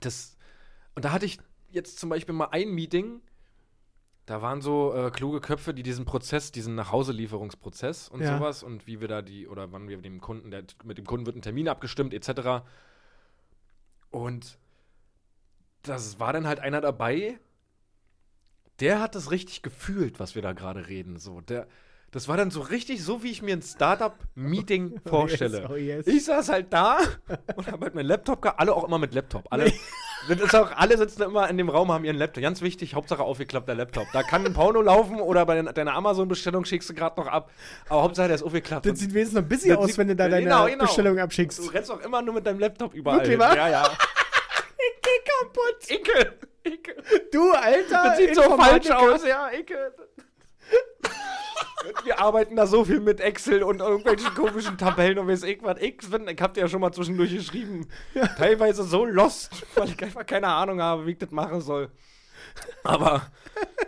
[0.00, 0.36] das.
[0.96, 1.38] Und da hatte ich
[1.70, 3.20] jetzt zum Beispiel mal ein Meeting.
[4.32, 8.38] Da waren so äh, kluge Köpfe, die diesen Prozess, diesen Nachhauselieferungsprozess und Ja.
[8.38, 11.26] sowas und wie wir da die, oder wann wir dem Kunden, der, mit dem Kunden
[11.26, 12.64] wird ein Termin abgestimmt, etc.
[14.10, 14.56] Und
[15.82, 17.38] das war dann halt einer dabei,
[18.80, 21.18] der hat das richtig gefühlt, was wir da gerade reden.
[21.18, 21.68] So, der,
[22.10, 25.68] das war dann so richtig so, wie ich mir ein Startup-Meeting vorstelle.
[25.70, 26.06] Oh yes.
[26.06, 27.00] Ich saß halt da
[27.54, 28.46] und habe halt meinen Laptop.
[28.58, 29.46] Alle auch immer mit Laptop.
[29.50, 29.70] Alle,
[30.28, 32.42] das ist auch, alle sitzen immer in dem Raum, haben ihren Laptop.
[32.42, 34.06] Ganz wichtig, Hauptsache aufgeklappter Laptop.
[34.12, 37.50] Da kann ein Porno laufen oder bei deiner Amazon-Bestellung schickst du gerade noch ab.
[37.88, 38.86] Aber Hauptsache, der ist aufgeklappt.
[38.86, 40.84] Das sieht wenigstens noch busy Das aus, sieht- wenn du da deine genau, genau.
[40.84, 41.72] Bestellung du abschickst.
[41.74, 43.18] rennst auch immer nur mit deinem Laptop überall.
[43.26, 43.56] Wirklich, hin.
[43.56, 43.88] Ja, ja.
[44.84, 45.90] Ich geh kaputt.
[45.90, 46.32] Icke.
[46.64, 46.96] Icke.
[47.32, 48.02] Du, Alter.
[48.04, 49.92] Das sieht so falsch aus, ja, Icke.
[52.04, 55.80] Wir arbeiten da so viel mit Excel und irgendwelchen komischen Tabellen und weiß ich was.
[55.80, 57.88] Ich, bin, ich hab dir ja schon mal zwischendurch geschrieben.
[58.36, 61.90] Teilweise so lost, weil ich einfach keine Ahnung habe, wie ich das machen soll.
[62.84, 63.22] Aber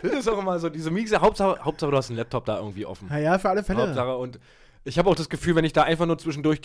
[0.01, 2.85] das ist auch immer so, diese Miese, Hauptsache, Hauptsache du hast einen Laptop da irgendwie
[2.85, 3.07] offen.
[3.09, 3.83] Na ja, für alle Fälle.
[3.83, 4.39] Hauptsache und
[4.83, 6.61] ich habe auch das Gefühl, wenn ich da einfach nur zwischendurch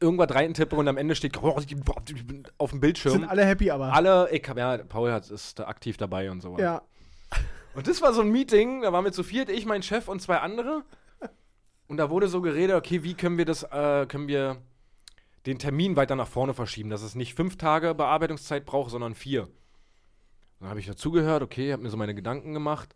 [0.00, 3.12] irgendwas reintippe und am Ende steht auf dem Bildschirm.
[3.12, 3.92] Sind alle happy, aber.
[3.92, 6.58] alle, ich hab, ja, Paul ist da aktiv dabei und so.
[6.58, 6.82] Ja.
[7.74, 10.20] Und das war so ein Meeting, da waren wir zu viert, ich, mein Chef und
[10.20, 10.84] zwei andere.
[11.86, 14.62] Und da wurde so geredet, okay, wie können wir das, äh, können wir
[15.46, 19.48] den Termin weiter nach vorne verschieben, dass es nicht fünf Tage Bearbeitungszeit braucht, sondern vier.
[20.60, 22.94] Dann habe ich dazugehört, okay, habe mir so meine Gedanken gemacht.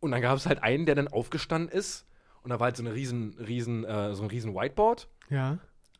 [0.00, 2.06] Und dann gab es halt einen, der dann aufgestanden ist.
[2.42, 5.08] Und da war halt so eine riesen, riesen, äh, so ein riesen Whiteboard.
[5.30, 5.58] Ja.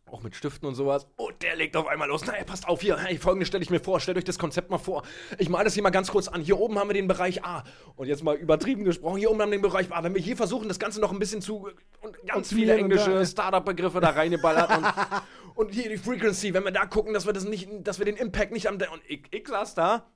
[0.08, 1.08] Auch mit Stiften und sowas.
[1.16, 2.22] Und der legt auf einmal los.
[2.26, 3.98] Na, ey, passt auf, hier, hey, folgendes stelle ich mir vor.
[3.98, 5.02] Stellt euch das Konzept mal vor.
[5.38, 6.40] Ich male das hier mal ganz kurz an.
[6.40, 7.64] Hier oben haben wir den Bereich A.
[7.96, 10.04] Und jetzt mal übertrieben gesprochen, hier oben haben wir den Bereich A.
[10.04, 11.68] Wenn wir hier versuchen, das Ganze noch ein bisschen zu.
[12.02, 13.26] Und ganz Und viele englische.
[13.26, 14.70] Startup-Begriffe da reingeballert.
[14.76, 14.86] und,
[15.66, 18.16] und hier die Frequency, wenn wir da gucken, dass wir das nicht, dass wir den
[18.16, 18.76] Impact nicht am.
[18.76, 20.06] Und ich, ich saß da.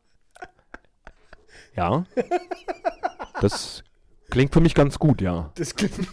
[1.74, 2.04] Ja.
[3.40, 3.82] Das
[4.30, 5.50] klingt für mich ganz gut, ja.
[5.56, 5.94] Das klingt.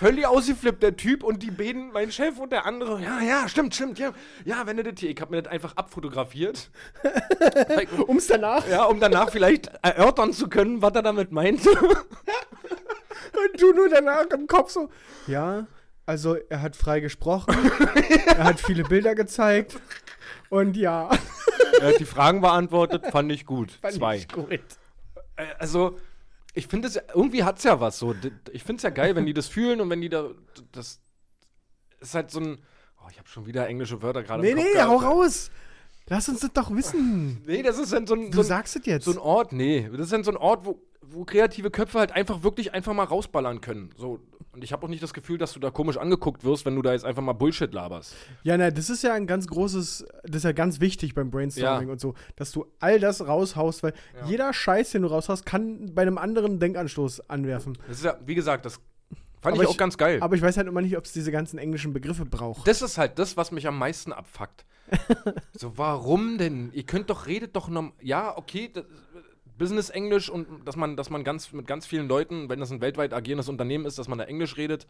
[0.00, 3.02] völlig ausgeflippt, der Typ und die beiden, mein Chef und der andere.
[3.02, 4.12] Ja, ja, stimmt, stimmt, ja.
[4.46, 6.70] Ja, wenn du das hier, ich hab mir das einfach abfotografiert.
[8.08, 8.66] Ums danach.
[8.66, 11.66] ja, um danach vielleicht erörtern zu können, was er damit meint.
[11.66, 14.88] Und du nur danach im Kopf so.
[15.26, 15.66] Ja,
[16.06, 17.54] also er hat frei gesprochen.
[18.26, 19.78] er hat viele Bilder gezeigt.
[20.48, 21.10] Und ja.
[21.78, 23.72] er hat die Fragen beantwortet, fand ich gut.
[23.82, 24.16] fand Zwei.
[24.16, 24.50] ich Gut.
[24.50, 24.58] Äh,
[25.58, 25.98] Also,
[26.54, 28.14] ich finde es, irgendwie hat's ja was so.
[28.52, 30.30] Ich finde es ja geil, wenn die das fühlen und wenn die da,
[30.72, 31.00] das
[32.00, 32.58] ist halt so ein,
[33.02, 34.90] oh, ich habe schon wieder englische Wörter gerade Nee, im Kopf nee, gehabt.
[34.90, 35.50] hau raus.
[36.08, 37.42] Lass uns das doch wissen.
[37.46, 39.04] Nee, das ist dann so ein, Du so ein, sagst es jetzt.
[39.04, 42.10] so ein Ort, nee, das ist dann so ein Ort, wo, wo kreative Köpfe halt
[42.12, 43.90] einfach wirklich einfach mal rausballern können.
[43.96, 44.18] So.
[44.52, 46.82] Und ich habe auch nicht das Gefühl, dass du da komisch angeguckt wirst, wenn du
[46.82, 48.16] da jetzt einfach mal Bullshit laberst.
[48.42, 51.86] Ja, na, das ist ja ein ganz großes, das ist ja ganz wichtig beim Brainstorming
[51.88, 51.92] Ja.
[51.92, 54.26] und so, dass du all das raushaust, weil Ja.
[54.26, 57.78] jeder Scheiß, den du raushaust, kann bei einem anderen Denkanstoß anwerfen.
[57.86, 58.80] Das ist ja, wie gesagt, das
[59.40, 60.18] fand Aber ich auch ich- ganz geil.
[60.20, 62.66] Aber ich weiß halt immer nicht, ob es diese ganzen englischen Begriffe braucht.
[62.66, 64.64] das ist halt das, was mich am meisten abfuckt.
[65.52, 66.70] so, warum denn?
[66.72, 67.92] Ihr könnt doch, redet doch noch.
[68.02, 68.84] Ja, okay, das,
[69.60, 72.80] Business Englisch und dass man, dass man ganz mit ganz vielen Leuten, wenn das ein
[72.80, 74.86] weltweit agierendes Unternehmen ist, dass man da Englisch redet.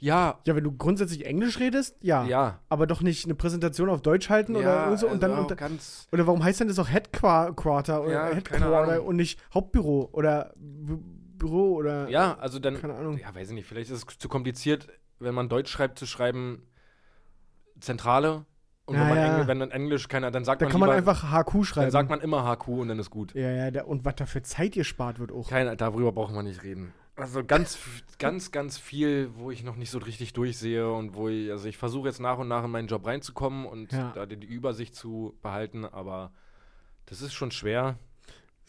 [0.00, 2.24] Ja, Ja, wenn du grundsätzlich Englisch redest, ja.
[2.24, 2.58] ja.
[2.68, 5.30] Aber doch nicht eine Präsentation auf Deutsch halten ja, oder so und dann.
[5.30, 6.08] also Und, ganz.
[6.10, 10.98] oder warum heißt denn das auch Headquarter oder Ja, Headquarter und nicht Hauptbüro oder Bü
[11.38, 12.08] Büro oder.
[12.08, 12.80] Ja, also dann.
[12.80, 13.16] Keine Ahnung.
[13.18, 14.88] Ja, weiß ich nicht, vielleicht ist es zu kompliziert,
[15.20, 16.66] wenn man Deutsch schreibt, zu schreiben
[17.78, 18.44] Zentrale.
[18.88, 19.34] Und Ja, wenn, man ja.
[19.36, 21.84] Engl wenn dann Englisch keiner, dann sagt Da man kann man lieber- einfach HQ schreiben.
[21.84, 23.34] Dann sagt man immer HQ und dann ist gut.
[23.34, 25.48] ja, ja, da, und was da für Zeit ihr spart wird auch.
[25.50, 26.92] Keiner, darüber brauchen wir nicht reden.
[27.16, 27.78] Also ganz,
[28.18, 31.76] ganz, ganz viel, wo ich noch nicht so richtig durchsehe und wo ich, also ich
[31.76, 34.12] versuche jetzt nach und nach in meinen Job reinzukommen und Ja.
[34.14, 36.30] da die, die Übersicht zu behalten, aber
[37.06, 37.96] das ist schon schwer.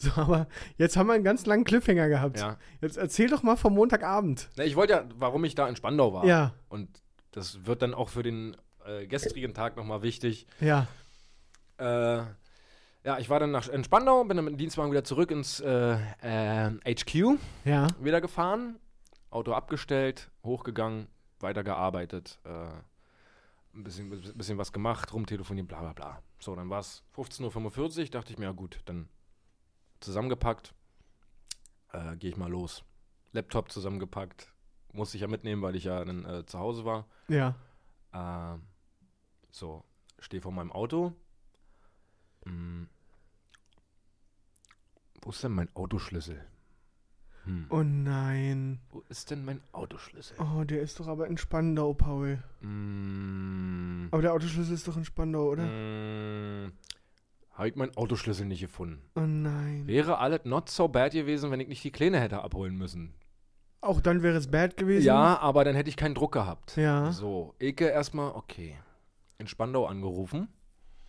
[0.02, 2.40] So, aber jetzt haben wir einen ganz langen Cliffhanger gehabt.
[2.40, 2.56] Ja.
[2.80, 4.48] Jetzt erzähl doch mal vom Montagabend.
[4.56, 6.24] Na, ich wollte ja, warum ich da in Spandau war.
[6.24, 6.88] Ja, Und
[7.32, 8.56] das wird dann auch für den
[8.98, 10.46] äh, gestrigen Tag nochmal wichtig.
[10.60, 10.86] ja.
[11.78, 12.22] Äh,
[13.02, 15.58] ja, ich war dann nach, in Spandau, bin dann mit dem Dienstwagen wieder zurück ins
[15.60, 17.86] äh, äh, HQ, Ja.
[17.98, 18.78] wieder gefahren,
[19.30, 21.06] Auto abgestellt, hochgegangen,
[21.38, 22.50] weitergearbeitet, äh,
[23.72, 26.22] ein bisschen, bisschen was gemacht, rumtelefoniert, bla bla bla.
[26.40, 29.08] So, dann war es 15.45 Uhr, dachte ich mir, ja gut, dann
[30.00, 30.74] zusammengepackt,
[31.92, 32.84] äh, gehe ich mal los.
[33.32, 34.52] Laptop zusammengepackt,
[34.92, 37.06] musste ich ja mitnehmen, weil ich ja dann äh, zu Hause war.
[37.28, 37.54] Ja.
[38.12, 38.58] Äh,
[39.50, 39.84] so,
[40.18, 41.12] stehe vor meinem Auto.
[42.44, 42.88] Hm.
[45.22, 46.44] Wo ist denn mein Autoschlüssel?
[47.44, 47.66] Hm.
[47.70, 48.80] Oh nein.
[48.90, 50.36] Wo ist denn mein Autoschlüssel?
[50.38, 52.42] Oh, der ist doch aber in Spandau, Paul.
[52.60, 54.08] Hm.
[54.10, 55.64] Aber der Autoschlüssel ist doch in Spandau, oder?
[55.64, 56.72] Hm.
[57.52, 59.02] Habe ich meinen Autoschlüssel nicht gefunden.
[59.16, 59.86] Oh nein.
[59.86, 63.14] Wäre alles not so bad gewesen, wenn ich nicht die Kleine hätte abholen müssen.
[63.82, 65.06] Auch dann wäre es bad gewesen.
[65.06, 66.76] Ja, aber dann hätte ich keinen Druck gehabt.
[66.76, 67.12] Ja.
[67.12, 68.76] So, Eke erstmal, okay.
[69.40, 70.48] In Spandau angerufen.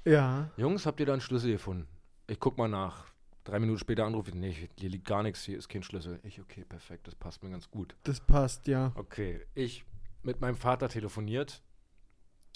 [0.05, 0.49] Ja.
[0.57, 1.87] Jungs, habt ihr da einen Schlüssel gefunden?
[2.27, 3.05] Ich guck mal nach.
[3.43, 6.19] Drei Minuten später anrufe ich, nee, hier liegt gar nichts, hier ist kein Schlüssel.
[6.23, 7.95] Ich, okay, perfekt, das passt mir ganz gut.
[8.03, 8.91] Das passt, ja.
[8.95, 9.83] Okay, ich
[10.23, 11.61] mit meinem Vater telefoniert.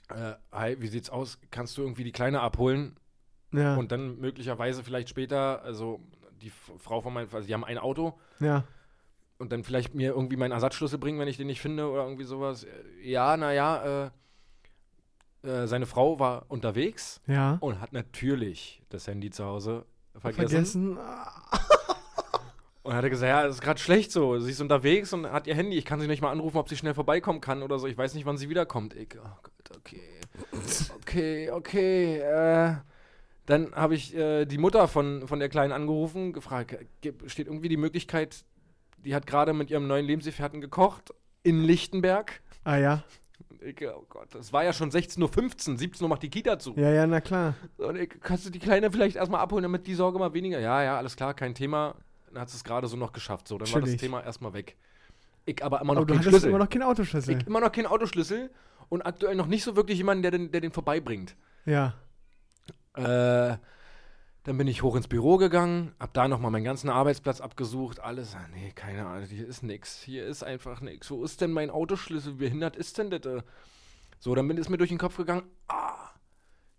[0.10, 1.40] Äh, hi, wie sieht's aus?
[1.52, 2.98] Kannst du irgendwie die Kleine abholen?
[3.52, 3.76] Ja.
[3.76, 6.00] Und dann möglicherweise vielleicht später, also
[6.42, 8.64] die Frau von meinem, also die haben ein Auto ja.
[9.40, 12.26] und dann vielleicht mir irgendwie meinen Ersatzschlüssel bringen, wenn ich den nicht finde oder irgendwie
[12.26, 12.64] sowas.
[12.64, 12.70] Äh,
[13.02, 14.12] Ja, naja, äh,
[15.46, 17.58] äh, seine Frau war unterwegs Ja.
[17.62, 19.86] und hat natürlich das Handy zu Hause
[20.18, 20.50] vergessen.
[20.50, 20.98] Vergessen.
[22.84, 24.38] Und hat er gesagt, ja, das ist gerade schlecht so.
[24.38, 25.76] Sie ist unterwegs und hat ihr Handy.
[25.76, 27.88] Ich kann sie nicht mal anrufen, ob sie schnell vorbeikommen kann oder so.
[27.88, 28.94] Ich weiß nicht, wann sie wiederkommt.
[28.94, 30.02] Ich, oh Gott, okay.
[31.02, 32.20] Okay, okay.
[32.20, 32.76] Äh,
[33.48, 36.78] dann habe ich äh, die Mutter von, von der Kleinen angerufen, gefragt,
[37.26, 38.46] steht irgendwie die Möglichkeit,
[38.98, 42.40] die hat gerade mit ihrem neuen Lebensgefährten gekocht in Lichtenberg.
[42.64, 43.04] Ah ja.
[43.66, 46.74] Ich, oh Gott, das war ja schon 16.15 Uhr, 17 Uhr macht die Kita zu.
[46.78, 47.56] Ja, ja, na klar.
[47.78, 50.60] Und ich, kannst du die Kleine vielleicht erstmal abholen, damit die Sorge mal weniger.
[50.60, 51.96] Ja, ja, alles klar, kein Thema.
[52.32, 53.48] Dann hat es gerade so noch geschafft.
[53.48, 54.02] So, dann war das Chillig.
[54.02, 54.76] Thema erstmal weg.
[55.46, 56.50] Ich aber immer noch Aber du keinen hattest Schlüssel.
[56.50, 57.38] immer noch keinen Autoschlüssel.
[57.38, 58.52] ich immer noch keinen Autoschlüssel
[58.90, 61.36] und aktuell noch nicht so wirklich jemanden, der den, der den vorbeibringt.
[61.66, 61.94] ja.
[62.96, 63.58] Äh,
[64.46, 68.36] dann bin ich hoch ins Büro gegangen, hab da nochmal meinen ganzen Arbeitsplatz abgesucht, alles.
[68.36, 70.02] Ah, nee, keine Ahnung, hier ist nix.
[70.04, 71.10] Hier ist einfach nix.
[71.10, 72.36] Wo ist denn mein Autoschlüssel?
[72.36, 73.44] Wie behindert ist denn das?
[74.20, 75.44] So, dann bin es mir durch den Kopf gegangen.
[75.68, 76.12] Ah,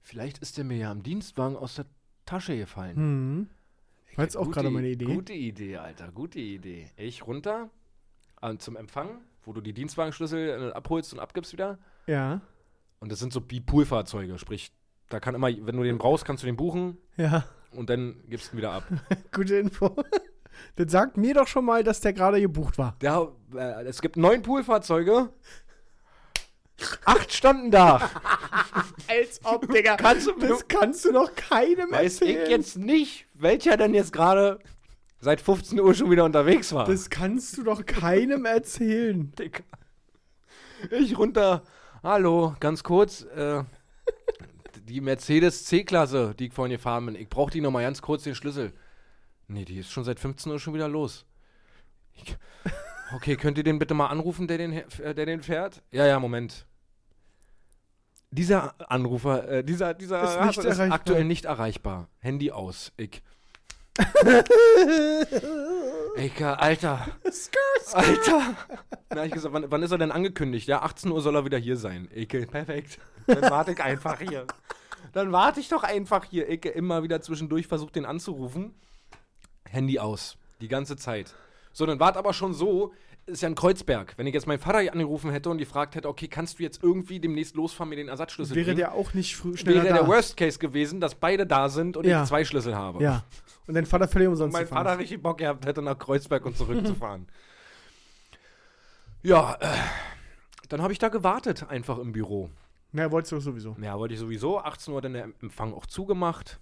[0.01, 1.87] vielleicht ist der mir ja am Dienstwagen aus der
[2.25, 2.97] Tasche gefallen.
[2.97, 3.49] Hm.
[4.15, 5.05] War jetzt auch gerade meine Idee.
[5.05, 6.89] Gute Idee, Alter, gute Idee.
[6.97, 7.69] Ich runter
[8.43, 11.79] äh, zum Empfang, wo du die Dienstwagenschlüssel äh, abholst und abgibst wieder.
[12.07, 12.41] Ja.
[13.01, 14.71] Und das sind so Bipool-Fahrzeuge, sprich,
[15.09, 17.45] da kann immer, wenn du den brauchst, kannst du den buchen Ja.
[17.73, 18.85] Und dann gibst du ihn wieder ab.
[19.33, 19.95] Gute Info.
[20.77, 22.97] Das sagt mir doch schon mal, dass der gerade gebucht war.
[23.01, 25.31] Der, äh, es gibt neun Poolfahrzeuge.
[27.05, 28.11] Acht standen da.
[29.09, 29.97] Als ob, Digga.
[29.97, 32.43] Kannst du Das kannst du doch keinem Weiß erzählen.
[32.45, 34.59] ich jetzt nicht, welcher denn jetzt gerade
[35.21, 36.87] seit 15 Uhr schon wieder unterwegs war.
[36.87, 39.33] Das kannst du doch keinem erzählen.
[39.39, 39.61] Digga.
[40.91, 41.63] Ich runter.
[42.03, 43.23] Hallo, ganz kurz.
[43.23, 43.65] Äh,
[44.87, 47.15] die Mercedes C-Klasse, die ich vorhin gefahren bin.
[47.17, 48.73] Ich brauche die nochmal ganz kurz den Schlüssel.
[49.49, 51.25] Nee, die ist schon seit 15 Uhr schon wieder los.
[52.15, 52.37] Ich,
[53.15, 55.83] okay, könnt ihr den bitte mal anrufen, der den, äh, der den fährt?
[55.91, 56.67] Ja, ja, Moment.
[58.31, 62.09] Dieser Anrufer, äh, dieser, dieser Ist nicht ist aktuell nicht erreichbar.
[62.19, 62.93] Handy aus.
[62.97, 63.23] Ich.
[66.17, 67.07] äh, Alter.
[67.93, 68.55] Alter.
[69.15, 70.69] Na, ich gesagt, wann, wann ist er denn angekündigt?
[70.69, 72.09] Ja, 18 Uhr soll er wieder hier sein.
[72.15, 72.99] Eke, perfekt.
[73.27, 74.47] Dann warte ich einfach hier.
[75.13, 76.49] Dann warte ich doch einfach hier.
[76.49, 78.75] Eke, immer wieder zwischendurch versucht, den anzurufen.
[79.69, 80.37] Handy aus.
[80.61, 81.35] Die ganze Zeit.
[81.73, 82.93] So, dann wart aber schon so,
[83.27, 84.15] ist ja ein Kreuzberg.
[84.17, 87.19] Wenn ich jetzt meinen Vater angerufen hätte und gefragt hätte, okay, kannst du jetzt irgendwie
[87.21, 88.79] demnächst losfahren, mir den Ersatzschlüssel Wäre bringen?
[88.79, 90.01] der auch nicht früh schneller wäre da.
[90.01, 92.23] der Worst Case gewesen, dass beide da sind und Ja.
[92.23, 93.03] ich zwei Schlüssel habe.
[93.03, 93.25] Ja.
[93.67, 94.85] Und dein Vater völlig Und umsonst mein zu fahren.
[94.87, 97.27] Vater richtig Bock gehabt hätte, nach Kreuzberg und zurückzufahren.
[99.23, 99.67] ja, äh,
[100.69, 102.51] dann habe ich da gewartet, einfach im Büro.
[102.93, 103.77] Na, wolltest du sowieso.
[103.83, 104.61] Ja, wollte ich sowieso.
[104.61, 106.61] 18 Uhr dann der Empfang auch zugemacht.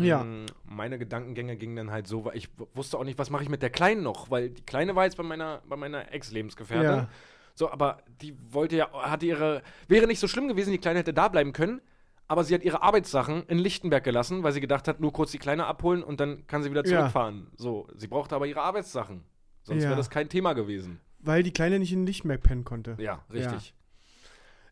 [0.00, 0.22] Ja.
[0.22, 3.48] Mm, Meine Gedankengänge gingen dann halt so, weil ich wusste auch nicht, was mache ich
[3.48, 6.90] mit der Kleinen noch, weil die Kleine war jetzt bei meiner, bei meiner Ex-Lebensgefährtin.
[6.90, 7.08] Ja.
[7.54, 11.12] So, aber die wollte ja, hatte ihre, wäre nicht so schlimm gewesen, die Kleine hätte
[11.12, 11.80] da bleiben können,
[12.28, 15.38] aber sie hat ihre Arbeitssachen in Lichtenberg gelassen, weil sie gedacht hat, nur kurz die
[15.38, 16.98] Kleine abholen und dann kann sie wieder Ja.
[16.98, 17.48] zurückfahren.
[17.56, 19.24] So, sie brauchte aber ihre Arbeitssachen.
[19.64, 19.88] Sonst Ja.
[19.88, 21.00] wäre das kein Thema gewesen.
[21.18, 22.96] Weil die Kleine nicht in Lichtenberg pennen konnte.
[23.00, 23.74] Ja, richtig.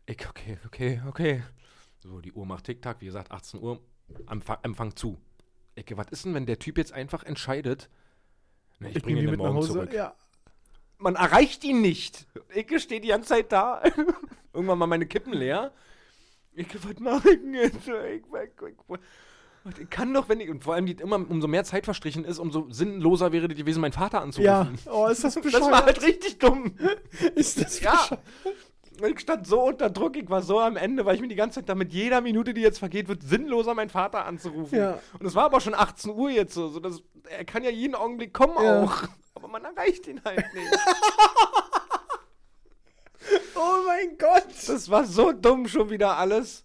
[0.05, 1.43] Ich, okay, okay, okay.
[1.99, 3.81] So, die Uhr macht Tick-Tack, wie gesagt, 18 Uhr,
[4.29, 5.17] Empfang, Empfang zu.
[5.75, 7.89] Ich, was ist denn, wenn der Typ jetzt einfach entscheidet,
[8.79, 9.93] ne, ich, bringe ihn nehm dann morgen zurück.
[9.93, 10.15] Ja.
[10.97, 12.25] Man erreicht ihn nicht.
[12.53, 13.83] Ich stehe die ganze Zeit da.
[14.53, 15.71] Irgendwann mal meine Kippen leer.
[16.53, 17.77] Ich, was mache ich denn jetzt?
[17.87, 18.23] Ich, ich,
[18.67, 22.25] ich, ich kann doch, wenn ich, und vor allem, die, immer, umso mehr Zeit verstrichen
[22.25, 24.79] ist, umso sinnloser wäre das gewesen, meinen Vater anzurufen.
[24.85, 24.91] Ja.
[24.91, 25.53] Oh, ist das bescheuert?
[25.63, 26.75] Das war halt richtig dumm.
[27.35, 27.91] ist das Ja.
[27.91, 28.21] bescheuert?
[29.05, 31.59] Ich stand so unter Druck, ich war so am Ende, weil ich mir die ganze
[31.59, 34.77] Zeit damit jeder Minute, die jetzt vergeht, wird sinnloser, meinen Vater anzurufen.
[34.77, 34.99] Ja.
[35.19, 36.69] Und es war aber schon 18 Uhr jetzt so.
[36.69, 38.83] so das, er kann ja jeden Augenblick kommen Ja.
[38.83, 39.03] auch.
[39.35, 40.67] Aber man erreicht ihn halt nicht.
[43.55, 44.45] Oh mein Gott.
[44.67, 46.63] das war so dumm schon wieder alles.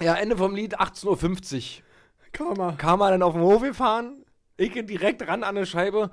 [0.00, 1.82] Ja, Ende vom Lied 18.50 Uhr.
[2.32, 3.06] Karma.
[3.06, 4.24] Er dann auf den Hof gefahren.
[4.56, 6.10] Ich direkt ran an eine Scheibe.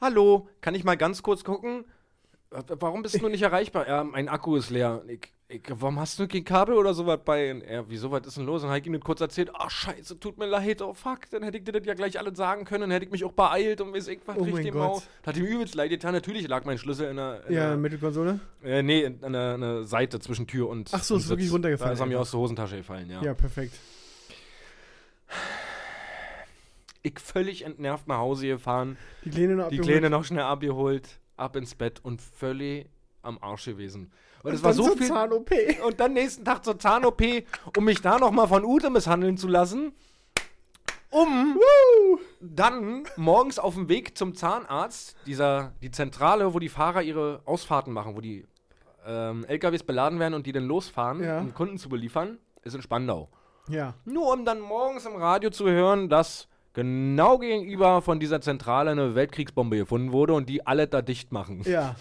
[0.00, 1.84] Hallo, kann ich mal ganz kurz gucken?
[2.50, 3.86] Warum bist du nicht erreichbar?
[3.86, 5.02] Ja, mein Akku ist leer.
[5.06, 7.52] Ich, ich, warum hast du kein Kabel oder sowas bei?
[7.52, 8.62] Und er, wieso, was ist denn los?
[8.62, 9.52] Und dann habe ich ihm kurz erzählt.
[9.54, 10.82] Ach, scheiße, tut mir leid.
[10.82, 11.30] Oh, fuck.
[11.30, 12.80] Dann hätte ich dir das ja gleich alles sagen können.
[12.82, 15.00] Dann hätte ich mich auch beeilt und weiß ich was Oh richtig mau.
[15.24, 16.12] Hat ihm übelst leid getan.
[16.12, 18.40] Natürlich lag mein Schlüssel in der, in Ja, der Mittelkonsole.
[18.64, 21.54] äh, nee, in einer, einer Seite zwischen Tür und Ach so, und ist wirklich Sitz.
[21.54, 23.22] runtergefallen Da ist er mir aus der Hosentasche gefallen, ja.
[23.22, 23.74] Ja, perfekt.
[27.02, 28.96] Ich völlig entnervt nach Hause gefahren.
[29.24, 29.78] Die Kleine noch Die.
[29.78, 31.08] Kleine noch schnell abgeholt,
[31.40, 32.86] ab ins Bett und völlig
[33.22, 34.12] am Arsch gewesen.
[34.42, 35.06] Weil es war so viel.
[35.08, 35.50] Zahn-OP.
[35.84, 37.22] Und dann nächsten Tag zur Zahn-OP,
[37.76, 39.92] um mich da nochmal von Ute misshandeln zu lassen.
[41.10, 41.58] Um
[42.40, 47.92] dann morgens auf dem Weg zum Zahnarzt, dieser, die Zentrale, wo die Fahrer ihre Ausfahrten
[47.92, 48.46] machen, wo die
[49.04, 51.40] ähm, LKWs beladen werden und die dann losfahren, Ja.
[51.40, 53.28] um Kunden zu beliefern, ist in Spandau.
[53.68, 53.94] Ja.
[54.04, 59.14] Nur um dann morgens im Radio zu hören, dass genau gegenüber von dieser Zentrale eine
[59.14, 61.62] Weltkriegsbombe gefunden wurde und die alle da dicht machen.
[61.64, 61.96] Ja.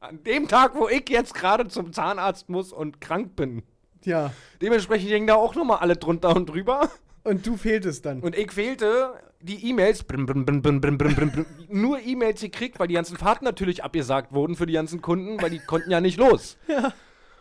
[0.00, 3.62] An dem Tag, wo ich jetzt gerade zum Zahnarzt muss und krank bin.
[4.04, 4.32] Ja.
[4.60, 6.90] Dementsprechend hängen da auch nochmal alle drunter und drüber.
[7.24, 8.20] Und du fehltest dann.
[8.20, 10.04] Und ich fehlte die E-Mails,
[11.68, 15.50] nur E-Mails gekriegt, weil die ganzen Fahrten natürlich abgesagt wurden für die ganzen Kunden, weil
[15.50, 16.58] die konnten ja nicht los.
[16.68, 16.92] Ja.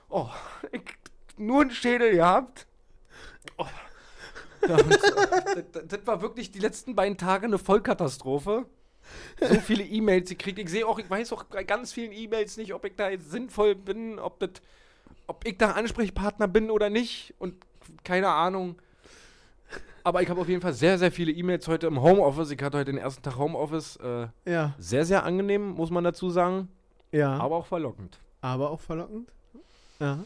[0.09, 0.29] Oh,
[0.71, 0.81] ich
[1.37, 2.67] nur einen Schädel gehabt
[4.67, 4.77] ja,
[5.71, 8.65] das, das war wirklich die letzten beiden Tage eine Vollkatastrophe.
[9.41, 10.59] so viele E-Mails gekriegt.
[10.59, 13.31] Ich sehe auch, ich weiß auch bei ganz vielen E-Mails nicht, ob ich da jetzt
[13.31, 14.51] sinnvoll bin, ob das,
[15.27, 17.33] ob ich da Ansprechpartner bin oder nicht.
[17.39, 17.55] Und
[18.03, 18.75] keine Ahnung.
[20.05, 22.51] Aber ich habe auf jeden Fall sehr, sehr viele E-Mails heute im Homeoffice.
[22.51, 23.97] Ich hatte heute den ersten Tag Homeoffice.
[23.97, 24.73] Äh, Ja.
[24.77, 26.67] sehr, sehr angenehm, muss man dazu sagen.
[27.11, 27.37] Ja.
[27.37, 28.19] Aber auch verlockend.
[28.41, 29.29] aber auch verlockend.
[29.99, 30.19] Ja.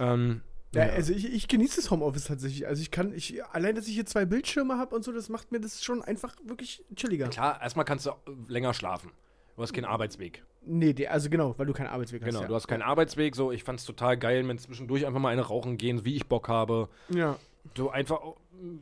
[0.00, 0.40] Ähm,
[0.74, 2.66] Ja, also ich, ich genieße das Homeoffice tatsächlich.
[2.66, 5.50] Also ich kann, ich, allein, dass ich hier zwei Bildschirme habe und so, das macht
[5.50, 7.28] mir das schon einfach wirklich chilliger.
[7.28, 8.12] Klar, erstmal kannst du
[8.48, 9.10] länger schlafen.
[9.56, 10.44] Du hast keinen Arbeitsweg.
[10.64, 12.48] Nee, die, also genau, weil du keinen Arbeitsweg Genau, hast.
[12.48, 13.34] du hast keinen Arbeitsweg.
[13.34, 16.48] So, ich fand's total geil, wenn zwischendurch einfach mal eine rauchen gehen, wie ich Bock
[16.48, 16.88] habe.
[17.08, 17.36] Ja.
[17.76, 18.20] So einfach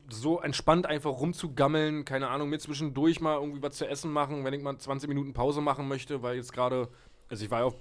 [0.08, 4.52] so entspannt einfach rumzugammeln, keine Ahnung, mir zwischendurch mal irgendwie was zu essen machen, wenn
[4.54, 6.88] ich mal 20 Minuten Pause machen möchte, weil jetzt gerade,
[7.28, 7.74] also ich war ja auf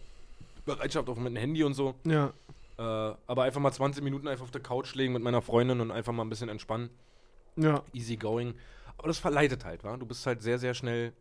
[0.65, 2.33] Bereitschaft auf mit dem Handy und so, Ja.
[2.77, 5.91] Äh, aber einfach mal 20 Minuten einfach auf der Couch legen mit meiner Freundin und
[5.91, 6.89] einfach mal ein bisschen entspannen,
[7.55, 7.83] Ja.
[7.93, 8.53] easy going.
[8.97, 9.95] Aber das verleitet halt, wa?
[9.97, 11.13] Du bist halt sehr, sehr schnell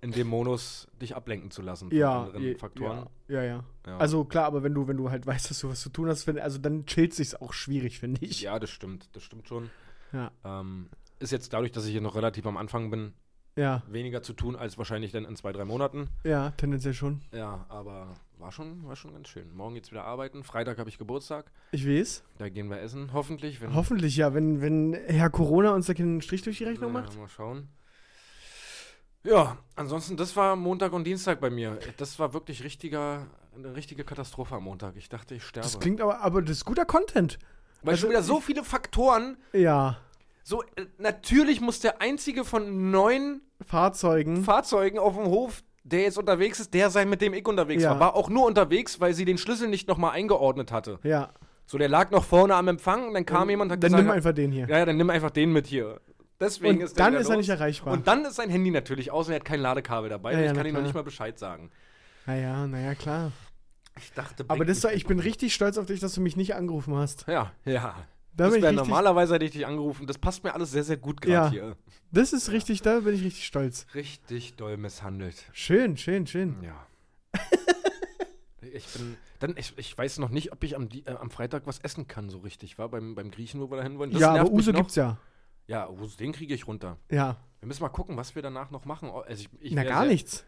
[0.00, 3.06] in dem Modus, dich ablenken zu lassen von Ja, anderen je- Faktoren.
[3.28, 3.64] Ja, ja, ja.
[3.86, 3.98] Ja.
[3.98, 6.26] Also klar, aber wenn du, wenn du halt weißt, dass du was zu tun hast,
[6.26, 8.40] wenn, also dann chillt sich's auch schwierig, finde ich.
[8.42, 9.70] Ja, das stimmt, das stimmt schon.
[10.12, 10.32] Ja.
[10.44, 10.88] Ähm,
[11.20, 13.12] ist jetzt dadurch, dass ich hier noch relativ am Anfang bin,
[13.56, 16.08] Ja, weniger zu tun als wahrscheinlich dann in zwei, drei Monaten.
[16.24, 17.20] ja, tendenziell schon.
[17.32, 19.54] Ja, aber war schon, war schon ganz schön.
[19.54, 20.42] Morgen geht's wieder arbeiten.
[20.42, 21.50] Freitag habe ich Geburtstag.
[21.70, 22.24] Ich weiß.
[22.38, 23.60] Da gehen wir essen, hoffentlich.
[23.60, 27.00] Wenn, Hoffentlich ja, wenn, wenn Herr Corona uns da keinen Strich durch die Rechnung Ja,
[27.02, 27.16] macht.
[27.16, 27.68] Mal schauen.
[29.24, 31.78] Ja, ansonsten, das war Montag und Dienstag bei mir.
[31.96, 34.96] Das war wirklich richtiger, eine richtige Katastrophe am Montag.
[34.96, 35.64] Ich dachte, ich sterbe.
[35.64, 37.38] Das klingt aber, aber das ist guter Content.
[37.82, 39.36] Weil also schon wieder so viele Faktoren.
[39.52, 39.98] Ja.
[40.44, 44.42] So, äh, natürlich muss der einzige von neun Fahrzeugen.
[44.44, 47.90] Fahrzeugen auf dem Hof, der jetzt unterwegs ist, der sein, mit dem ich unterwegs Ja.
[47.92, 48.00] war.
[48.00, 50.98] War auch nur unterwegs, weil sie den Schlüssel nicht nochmal eingeordnet hatte.
[51.02, 51.30] ja.
[51.64, 54.04] So, der lag noch vorne am Empfang und dann kam jemand und hat Dann gesagt,
[54.04, 54.66] nimm einfach den hier.
[54.68, 56.00] ja, ja, dann nimm einfach den mit hier.
[56.38, 57.94] Deswegen Und ist der dann ist er nicht erreichbar.
[57.94, 60.32] Und dann ist sein Handy natürlich aus und er hat kein Ladekabel dabei.
[60.32, 61.70] Ja, und ja, ich kann ihm noch nicht mal Bescheid sagen.
[62.26, 63.30] Naja, naja, klar.
[63.96, 66.54] Ich dachte, Aber das war, ich bin richtig stolz auf dich, dass du mich nicht
[66.56, 67.26] angerufen hast.
[67.28, 67.94] Ja, ja.
[68.34, 70.06] Da das wäre normalerweise hätte ich dich angerufen.
[70.06, 71.50] Das passt mir alles sehr, sehr gut gerade Ja.
[71.50, 71.76] hier.
[72.10, 73.86] Das ist richtig, da bin ich richtig stolz.
[73.94, 75.44] Richtig doll misshandelt.
[75.52, 76.56] Schön, schön, schön.
[76.62, 76.86] Ja.
[78.60, 79.16] ich bin.
[79.40, 82.30] Dann, ich, ich weiß noch nicht, ob ich am, äh, am Freitag was essen kann,
[82.30, 84.12] so richtig, war beim, beim Griechen, wo wir da hin wollen.
[84.12, 85.18] Das ja, aber Uso gibt's ja.
[85.66, 86.96] Ja, Uso, den kriege ich runter.
[87.10, 87.36] Ja.
[87.60, 89.10] Wir müssen mal gucken, was wir danach noch machen.
[89.10, 90.44] Also ich, ich Na, gar sehr- nichts.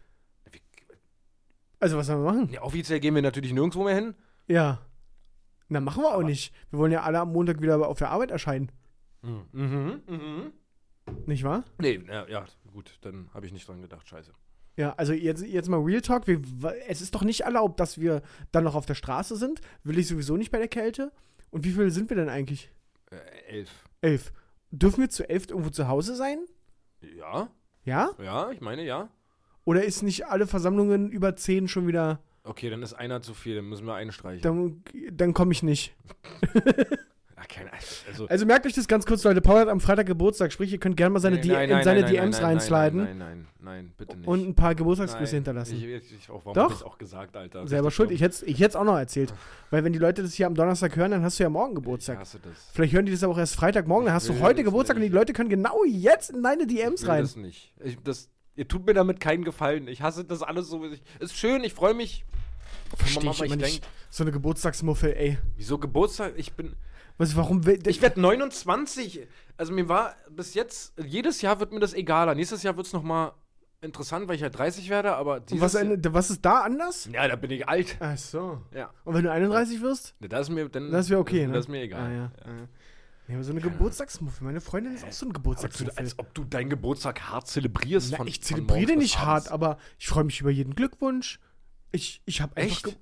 [1.79, 2.49] Also, was sollen wir machen?
[2.51, 4.15] Ja, offiziell gehen wir natürlich nirgendwo mehr hin.
[4.47, 4.79] Ja.
[5.67, 6.53] Na, machen wir auch nicht.
[6.69, 8.71] Wir wollen ja alle am Montag wieder auf der Arbeit erscheinen.
[9.21, 10.51] Mhm, mhm.
[11.25, 11.63] Nicht wahr?
[11.79, 14.31] Nee, ja, ja gut, dann habe ich nicht dran gedacht, scheiße.
[14.77, 16.27] Ja, also jetzt, jetzt mal Real Talk.
[16.27, 16.41] Wir,
[16.87, 19.61] es ist doch nicht erlaubt, dass wir dann noch auf der Straße sind.
[19.83, 21.11] Will ich sowieso nicht bei der Kälte.
[21.49, 22.71] Und wie viele sind wir denn eigentlich?
[23.09, 23.15] Äh,
[23.47, 23.69] elf.
[24.01, 24.33] Elf.
[24.71, 26.45] Dürfen wir zu elf irgendwo zu Hause sein?
[27.17, 27.49] Ja,
[27.85, 28.11] Ja?
[28.21, 29.09] ja, ich meine ja.
[29.63, 32.19] Oder ist nicht alle Versammlungen über zehn schon wieder.
[32.45, 34.41] Okay, dann ist einer zu viel, dann müssen wir einstreichen.
[34.41, 35.93] Dann, dann komme ich nicht.
[37.47, 37.69] Keine,
[38.07, 39.39] also, Also merkt euch das ganz kurz, Leute.
[39.39, 41.75] Paul hat am Freitag Geburtstag, sprich, ihr könnt gerne mal seine, Nee, D nein, in
[41.75, 44.27] nein, seine nein, nein, DMs nein, nein, reinsliden Nein, nein, nein, nein, bitte nicht.
[44.27, 45.75] und ein paar Geburtstagsgrüße Nein, hinterlassen.
[45.77, 46.63] Ich, ich, auch, warum Doch.
[46.63, 47.67] hab ich's auch gesagt, Alter?
[47.67, 48.09] Selber schuld.
[48.09, 49.31] Ich hätte es ich hätt's auch noch erzählt.
[49.69, 51.75] Weil wenn die Leute das hier am Donnerstag hören, dann hast du ja morgen Ich
[51.75, 52.17] Geburtstag.
[52.17, 52.53] hasse das.
[52.73, 55.11] Vielleicht hören die das aber auch erst Freitagmorgen, dann hast du heute Geburtstag und nicht.
[55.13, 57.21] die Leute können genau jetzt in deine DMs Ich will rein.
[57.21, 57.71] das nicht.
[57.83, 59.87] Ich, das, ihr tut mir damit keinen Gefallen.
[59.87, 60.83] Ich hasse das alles so.
[60.85, 62.25] Ich, ist schön, ich freue mich.
[62.95, 63.87] Verstehe ich immer nicht.
[64.09, 65.37] So eine Geburtstagsmuffel, ey.
[65.57, 66.33] Wieso Geburtstag?
[66.37, 66.75] Ich bin.
[67.17, 67.61] Was, warum.
[67.85, 69.27] Ich werde 29.
[69.57, 72.35] Also mir war bis jetzt, jedes Jahr wird mir das egaler.
[72.35, 73.31] Nächstes Jahr wird es nochmal
[73.81, 77.07] interessant, weil ich halt 30 werde, aber was, ein- was ist da anders?
[77.11, 77.97] Ja, da bin ich alt.
[77.99, 78.61] Ach so.
[78.73, 78.89] Ja.
[79.03, 80.15] Und wenn du 31 wirst?
[80.19, 80.91] Das ist mir dann.
[80.91, 81.53] Das wäre okay, das, ne?
[81.53, 82.01] Das ist mir egal.
[82.01, 82.31] Ah, ja.
[82.45, 82.67] ja.
[83.27, 84.45] Nee, aber so eine Geburtstagsmuffel.
[84.45, 85.97] Meine Freundin ist auch so ein du, Geburtstagsmuffel.
[85.97, 88.11] als ob du deinen Geburtstag hart zelebrierst.
[88.11, 91.39] Na, von, ich zelebriere nicht hart, aber ich freue mich über jeden Glückwunsch.
[91.91, 92.55] Ich, ich habe.
[92.57, 92.97] Echt?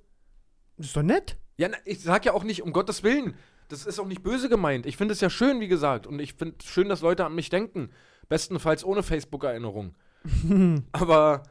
[0.78, 1.38] ist doch nett.
[1.58, 3.36] Ja, na, ich sag ja auch nicht, um Gottes Willen.
[3.68, 4.86] Das ist auch nicht böse gemeint.
[4.86, 6.08] Ich finde es ja schön, wie gesagt.
[6.08, 7.90] Und ich finde schön, dass Leute an mich denken.
[8.30, 9.96] Bestenfalls ohne Facebook-Erinnerung.
[10.92, 11.44] Aber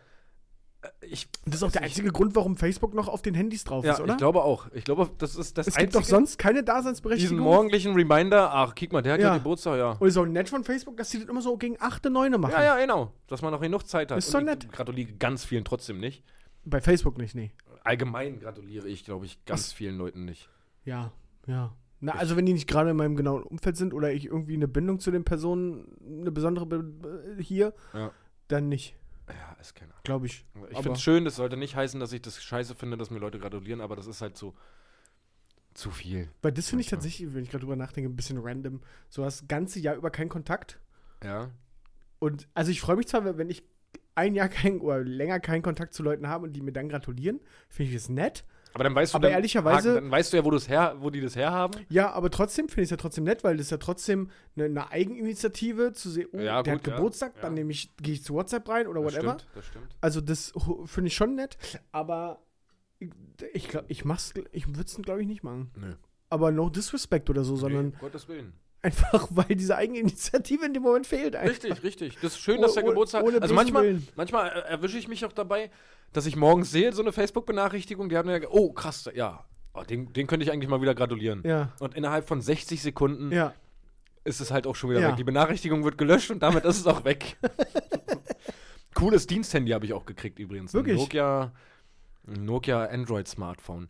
[1.00, 1.28] ich.
[1.44, 4.00] Das ist auch der einzige Grund, warum Facebook noch auf den Handys drauf Ja, ist,
[4.00, 4.12] oder?
[4.14, 4.66] ich glaube auch.
[4.72, 7.36] Ich glaube, das ist das es gibt doch sonst keine Daseinsberechtigung.
[7.36, 8.50] diesen morgendlichen Reminder.
[8.52, 9.36] Ach, guck mal, der hat ja, Ja.
[9.38, 9.92] Geburtstag, ja.
[9.92, 12.52] Und ist auch nett von Facebook, dass sie das immer so gegen 8, 9 machen.
[12.52, 13.12] Ja, ja, genau.
[13.28, 14.18] Dass man noch genug Zeit hat.
[14.18, 14.70] Ist doch ich nett.
[14.72, 16.24] gratuliere ganz vielen trotzdem nicht.
[16.64, 17.52] Bei Facebook nicht, nee.
[17.84, 20.48] Allgemein gratuliere ich, glaube ich, ganz vielen Leuten nicht.
[20.84, 21.12] Ja,
[21.46, 21.74] ja.
[22.04, 24.66] Na, also wenn die nicht gerade in meinem genauen Umfeld sind oder ich irgendwie eine
[24.66, 25.84] Bindung zu den Personen,
[26.20, 28.10] eine besondere Be äh, hier, Ja.
[28.48, 28.96] dann nicht,
[29.28, 30.02] Ja, ist keine Ahnung.
[30.04, 30.44] glaube ich.
[30.70, 33.18] Ich finde es schön, das sollte nicht heißen, dass ich das scheiße finde, dass mir
[33.18, 34.54] Leute gratulieren, aber das ist halt so
[35.74, 36.28] zu viel.
[36.42, 38.80] Weil das finde ich tatsächlich, wenn ich gerade drüber nachdenke, ein bisschen random.
[39.08, 40.78] So das ganze Jahr über keinen Kontakt.
[41.22, 41.50] Ja.
[42.18, 43.62] Und also ich freue mich zwar, wenn ich
[44.14, 47.40] ein Jahr kein oder länger keinen Kontakt zu Leuten habe und die mir dann gratulieren,
[47.68, 48.44] finde ich das nett.
[48.74, 51.20] Aber dann weißt du, Aber dann, ehrlicherweise- dann weißt du ja, wo, her, wo die
[51.20, 51.84] das herhaben.
[51.88, 54.64] Ja, aber trotzdem finde ich es ja trotzdem nett, weil das ist ja trotzdem eine,
[54.66, 56.96] eine Eigeninitiative zu sehen, oh, Ja, der gut, hat.
[56.96, 57.42] Geburtstag, Ja.
[57.42, 59.32] dann nehme ich, gehe ich zu WhatsApp rein oder Das whatever.
[59.38, 59.96] stimmt, das stimmt.
[60.00, 60.52] Also das
[60.86, 61.56] finde ich schon nett,
[61.92, 62.42] aber
[63.52, 65.70] ich, glaube, ich mach's, ich würde es glaube ich nicht machen.
[65.76, 65.94] Nö.
[66.30, 68.52] Aber no disrespect oder so, sondern nee, Gottes Willen.
[68.80, 71.36] einfach, weil diese Eigeninitiative in dem Moment fehlt.
[71.36, 71.50] Einfach.
[71.50, 72.14] Richtig, richtig.
[72.22, 73.24] Das ist schön, dass der Oh- oh- Geburtstag.
[73.24, 75.70] ohne Also manchmal, manchmal erwische ich mich auch dabei,
[76.12, 79.44] dass ich morgens sehe, so eine Facebook-Benachrichtigung, die haben ja, oh krass, ja,
[79.74, 81.42] oh, den, den könnte ich eigentlich mal wieder gratulieren.
[81.44, 83.54] Ja, Und innerhalb von 60 Sekunden ja.
[84.24, 85.08] ist es halt auch schon wieder Ja.
[85.08, 85.16] weg.
[85.16, 87.36] Die Benachrichtigung wird gelöscht und damit ist es auch weg.
[88.94, 90.74] Cooles Diensthandy habe ich auch gekriegt übrigens.
[90.74, 90.96] Wirklich?
[90.96, 91.52] Ein Nokia,
[92.26, 93.88] ein Nokia Android Smartphone.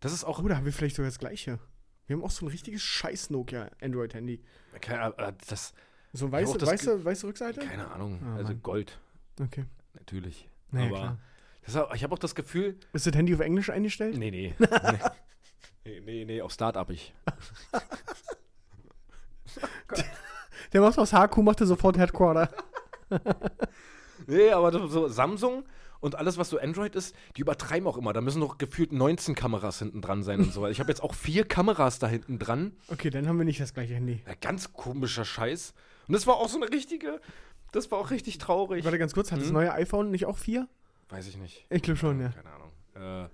[0.00, 1.58] Das ist auch Oh, da haben wir vielleicht sogar das Gleiche.
[2.06, 4.42] Wir haben auch so ein richtiges scheiß Nokia Android-Handy.
[4.80, 5.72] keine, äh, das,
[6.12, 7.60] So weiße, das weiße, weiße Rückseite?
[7.60, 8.20] keine Ahnung.
[8.24, 8.54] Ah, also.
[8.56, 8.98] Gold,
[9.40, 9.64] Okay.
[9.94, 10.48] natürlich.
[10.70, 11.18] Naja, Aber klar.
[11.64, 14.16] Das, auch- ich habe auch das Gefühl, Ist das Handy auf Englisch eingestellt?
[14.18, 14.54] Nee, nee.
[15.84, 17.12] nee, nee, nee, auf Start-up ich.
[20.72, 22.48] Der macht aus HQ, macht er sofort Headquarter.
[24.28, 25.64] Nee, aber so, Samsung
[25.98, 28.12] und alles, was so Android ist, die übertreiben auch immer.
[28.12, 30.64] Da müssen noch gefühlt 19 Kameras hinten dran sein und so.
[30.68, 32.70] Ich habe jetzt auch vier Kameras da hinten dran.
[32.86, 34.22] Okay, dann haben wir nicht das gleiche Handy.
[34.24, 35.74] Ja, ganz komischer Scheiß.
[36.06, 37.20] Und das war auch so eine richtige,
[37.72, 38.84] das war auch richtig traurig.
[38.84, 39.54] Warte ganz kurz, hat das Hm?
[39.54, 40.68] neue iPhone nicht auch vier?
[41.08, 41.66] Weiß ich nicht.
[41.70, 42.30] Ich glaube schon, ja.
[42.30, 42.72] Keine Ahnung.
[42.94, 43.28] Äh,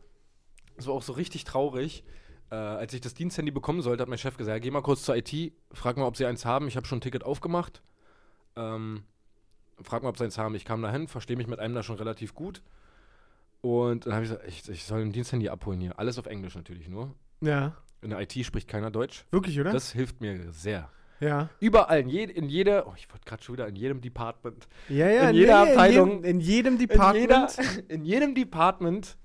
[0.76, 2.04] das war auch so richtig traurig.
[2.50, 5.02] Äh, als ich das Diensthandy bekommen sollte, hat mein Chef gesagt, ja, geh mal kurz
[5.02, 6.66] zur IT, frag mal, ob sie eins haben.
[6.66, 7.82] Ich habe schon ein Ticket aufgemacht.
[8.56, 9.04] Ähm,
[9.82, 10.54] frag mal, ob sie eins haben.
[10.54, 12.62] Ich kam dahin, verstehe mich mit einem da schon relativ gut.
[13.60, 15.98] Und dann habe ich gesagt, ich, ich soll ein Diensthandy abholen hier.
[15.98, 17.14] Alles auf Englisch natürlich nur.
[17.40, 17.76] Ja.
[18.00, 19.26] In der IT spricht keiner Deutsch.
[19.30, 19.72] Wirklich, oder?
[19.72, 20.90] Das hilft mir sehr.
[21.20, 21.48] Ja.
[21.60, 24.68] Überall, in, je, in jeder, oh, ich wollte gerade schon wieder in jedem Department.
[24.88, 25.30] Ja, ja.
[25.30, 27.20] In jeder nee, Abteilung- In jedem, in jedem In, Department.
[27.20, 27.48] jeder,
[27.88, 29.16] in jedem Department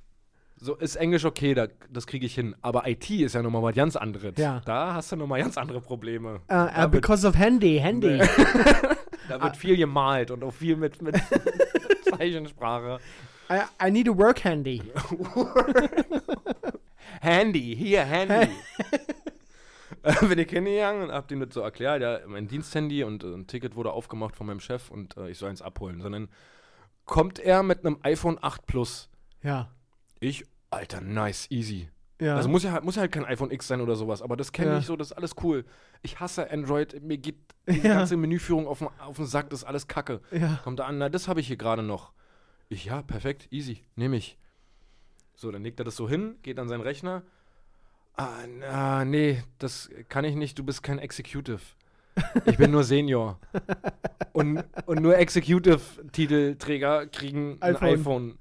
[0.63, 2.55] so ist Englisch okay, da, das kriege ich hin.
[2.61, 4.35] Aber IT ist ja nochmal was ganz anderes.
[4.37, 4.61] Ja.
[4.65, 6.39] Da hast du nochmal ganz andere Probleme.
[6.49, 8.17] Uh, uh, wird, because of Handy, Handy.
[9.29, 11.15] da wird viel gemalt und auch viel mit, mit
[12.09, 12.99] Zeichensprache.
[13.49, 14.81] I, I need a work handy.
[17.21, 18.49] Handy, hier, Handy.
[20.27, 23.47] Bin ich hingegangen und hab dem das so erklärt, ja, mein Diensthandy und äh, ein
[23.47, 26.01] Ticket wurde aufgemacht von meinem Chef und äh, ich soll eins abholen.
[26.01, 26.29] Sondern
[27.05, 29.09] kommt er mit einem iPhone 8 Plus.
[29.41, 29.69] Ja.
[30.19, 31.89] Ich, Alter, nice, easy.
[32.21, 32.35] Ja.
[32.35, 34.51] Also muss ja, halt- muss ja halt kein iPhone X sein oder sowas, aber das
[34.51, 34.77] kenne Ja.
[34.79, 35.65] ich so, das ist alles cool.
[36.01, 37.35] Ich hasse Android, mir geht
[37.67, 37.95] die Ja.
[37.95, 40.21] ganze Menüführung auf den, auf den Sack, das ist alles Kacke.
[40.31, 40.59] ja.
[40.63, 42.13] Kommt da an, na, das habe ich hier gerade noch.
[42.69, 44.37] Ich, ja, perfekt, easy, nehme ich.
[45.35, 47.23] So, dann legt er das so hin, geht an seinen Rechner.
[48.15, 51.61] Ah, na, nee, das kann ich nicht, du bist kein Executive.
[52.45, 53.39] Ich bin nur Senior.
[54.33, 57.89] Und, und nur Executive-Titelträger kriegen ein iPhone.
[57.89, 58.37] iPhone.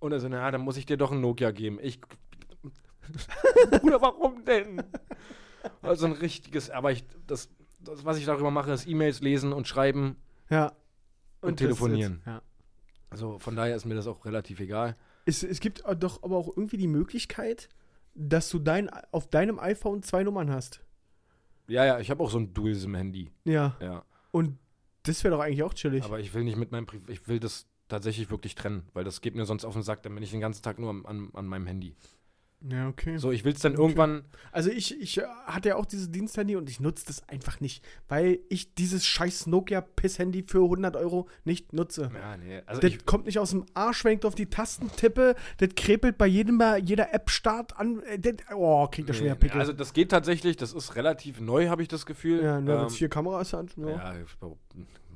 [0.00, 1.78] Und er so, na, dann muss ich dir doch ein Nokia geben.
[1.80, 2.00] Ich.
[3.80, 4.82] Bruder, warum denn?
[5.82, 7.48] Also ein richtiges, aber ich, das,
[7.80, 10.16] das, was ich darüber mache, ist E-Mails lesen und schreiben.
[10.50, 10.72] Ja.
[11.40, 12.22] Und das telefonieren.
[12.26, 12.42] Ja.
[13.10, 14.96] Also von daher ist mir das auch relativ egal.
[15.24, 17.68] Es, es gibt äh, doch aber auch irgendwie die Möglichkeit,
[18.14, 20.80] dass du dein, auf deinem iPhone zwei Nummern hast.
[21.68, 23.30] Ja, ja, ich habe auch so ein Dual-SIM-Handy.
[23.44, 23.76] Ja.
[23.80, 24.04] Ja.
[24.30, 24.58] Und
[25.02, 26.04] das wäre doch eigentlich auch chillig.
[26.04, 29.20] Aber ich will nicht mit meinem Pri ich will das tatsächlich wirklich trennen, weil das
[29.20, 31.30] geht mir sonst auf den Sack, dann bin ich den ganzen Tag nur an, an,
[31.34, 31.94] an meinem Handy.
[32.68, 33.18] Ja, okay.
[33.18, 34.24] So, ich will es dann irgendwann.
[34.50, 37.84] Also ich, ich äh, hatte ja auch dieses Diensthandy und ich nutze das einfach nicht,
[38.08, 42.10] weil ich dieses scheiß Nokia-Piss-Handy für 100 Euro nicht nutze.
[42.12, 42.60] Ja, nee.
[42.66, 45.36] Also Das kommt nicht aus dem Arsch, wenn ich auf die Tasten tippe.
[45.58, 48.02] Das krepelt bei jedem, jeder App-Start an.
[48.02, 49.60] äh, Das, oh, kriegt schon nee, nee, Pickel.
[49.60, 52.42] also das geht tatsächlich, das ist relativ neu, habe ich das Gefühl.
[52.42, 53.76] ja, nur Ähm, wenn es vier Kameras hat.
[53.76, 53.88] Ja.
[53.88, 54.58] Ja, ich glaub-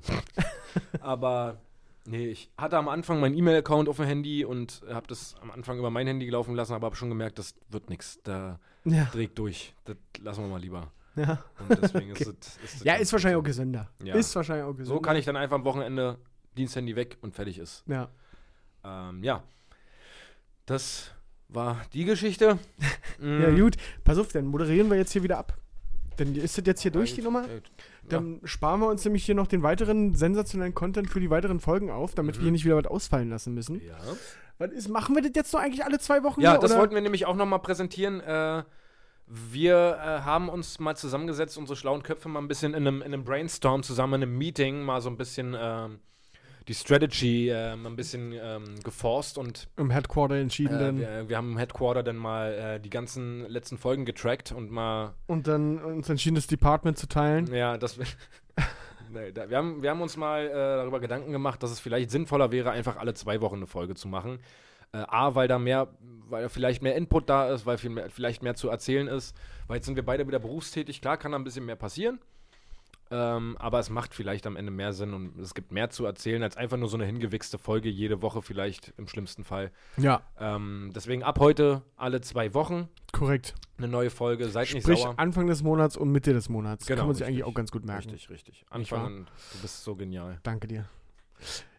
[1.01, 1.61] aber
[2.07, 5.79] nee, ich hatte am Anfang meinen E-Mail-Account auf dem Handy und habe das am Anfang
[5.79, 8.21] über mein Handy laufen lassen, aber habe schon gemerkt, das wird nichts.
[8.23, 9.75] Da Ja, trägt durch.
[9.85, 10.93] Das lassen wir mal lieber.
[11.17, 11.45] ja.
[11.69, 12.23] Und deswegen Okay.
[12.25, 12.57] ist es.
[12.65, 13.89] Ist es ja ist wahrscheinlich auch gesünder.
[14.03, 14.15] Ja.
[14.15, 14.75] Ist wahrscheinlich auch so.
[14.75, 14.95] gesünder.
[14.97, 16.19] So kann ich dann einfach am Wochenende
[16.57, 17.85] Diensthandy weg und fertig ist.
[17.87, 18.09] Ja.
[18.85, 19.43] Ähm, ja.
[20.67, 21.13] Das
[21.49, 22.59] war die Geschichte.
[23.21, 23.57] ja, Mm.
[23.61, 23.77] gut.
[24.05, 25.57] Pass auf, dann moderieren wir jetzt hier wieder ab.
[26.17, 27.45] Dann ist das jetzt hier durch, die Nummer?
[28.09, 31.91] Dann sparen wir uns nämlich hier noch den weiteren sensationellen Content für die weiteren Folgen
[31.91, 33.81] auf, damit wir hier nicht wieder was ausfallen lassen müssen.
[33.81, 33.97] Ja.
[34.59, 36.41] Was ist, machen wir das jetzt so eigentlich alle zwei Wochen?
[36.41, 36.81] Ja, hier, das oder?
[36.81, 38.21] wollten wir nämlich auch nochmal präsentieren.
[38.21, 38.65] Äh,
[39.27, 43.15] wir äh, haben uns mal zusammengesetzt, unsere schlauen Köpfe mal ein bisschen in einem, in
[43.15, 46.01] einem Brainstorm zusammen, in einem Meeting, mal so ein bisschen ähm,
[46.69, 50.99] die Strategy äh, ein bisschen ähm, geforst und im Headquarter entschieden äh, dann.
[50.99, 55.15] wir, wir haben im Headquarter dann mal äh, die ganzen letzten Folgen getrackt und mal,
[55.27, 57.53] Und dann uns entschieden, das Department zu teilen.
[57.53, 57.99] ja, das
[59.13, 62.11] Nee, da, wir, haben, wir haben uns mal äh, darüber Gedanken gemacht, dass es vielleicht
[62.11, 64.39] sinnvoller wäre, einfach alle zwei Wochen eine Folge zu machen.
[64.93, 65.89] Äh, A, weil da mehr,
[66.29, 69.37] weil vielleicht mehr Input da ist, weil viel mehr, vielleicht mehr zu erzählen ist.
[69.67, 71.03] Weil jetzt sind wir beide wieder berufstätig.
[71.03, 72.21] Klar kann da ein bisschen mehr passieren.
[73.15, 76.43] Ähm, aber es macht vielleicht am Ende mehr Sinn und es gibt mehr zu erzählen
[76.43, 79.71] als einfach nur so eine hingewichste Folge jede Woche, vielleicht im schlimmsten Fall.
[79.99, 83.55] Ja, Ähm, deswegen ab heute alle zwei Wochen korrekt.
[83.77, 84.49] eine neue Folge.
[84.49, 85.15] Seid nicht Sprich, sauer.
[85.19, 86.87] Anfang des Monats und Mitte des Monats.
[86.87, 87.35] Genau, Kann man sich richtig.
[87.43, 88.11] eigentlich auch ganz gut merken.
[88.11, 88.65] Richtig, richtig.
[88.77, 89.01] Nicht wahr?
[89.01, 90.39] Anfangen, du bist so genial.
[90.43, 90.89] Danke dir.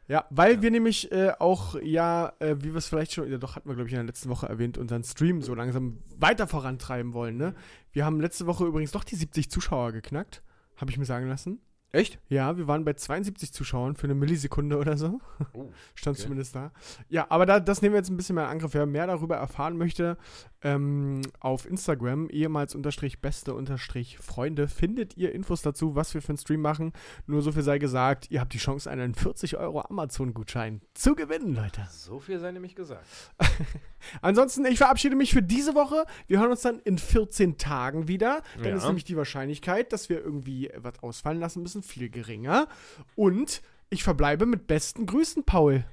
[0.07, 3.55] Ja, weil wir nämlich äh, auch, ja, äh, wie wir es vielleicht schon, ja doch,
[3.55, 7.13] hatten wir, glaube ich, in der letzten Woche erwähnt, unseren Stream so langsam weiter vorantreiben
[7.13, 7.55] wollen, ne?
[7.93, 10.43] Wir haben letzte Woche übrigens doch die 70 Zuschauer geknackt,
[10.83, 11.61] habe ich mir sagen lassen.
[11.93, 12.19] Echt?
[12.27, 15.21] Ja, wir waren bei 72 Zuschauern für eine Millisekunde oder so.
[15.53, 16.23] Oh, Stand Okay.
[16.23, 16.71] zumindest da.
[17.07, 18.73] Ja, aber da, das nehmen wir jetzt ein bisschen mehr in Angriff.
[18.73, 20.17] Wer mehr darüber erfahren möchte,
[20.63, 26.29] ähm, auf Instagram, ehemals unterstrich beste unterstrich Freunde, findet ihr Infos dazu, was wir für
[26.29, 26.93] einen Stream machen.
[27.27, 31.53] Nur so viel sei gesagt, ihr habt die Chance, einen 40 Euro Amazon-Gutschein zu gewinnen,
[31.53, 31.85] Leute.
[31.91, 33.05] so viel sei nämlich gesagt.
[34.21, 36.05] Ansonsten, ich verabschiede mich für diese Woche.
[36.27, 38.41] Wir hören uns dann in 14 Tagen wieder.
[38.57, 38.75] Dann Ja.
[38.75, 42.67] ist nämlich die Wahrscheinlichkeit, dass wir irgendwie was ausfallen lassen müssen, viel geringer.
[43.15, 45.85] Und ich verbleibe mit besten Grüßen, Paul.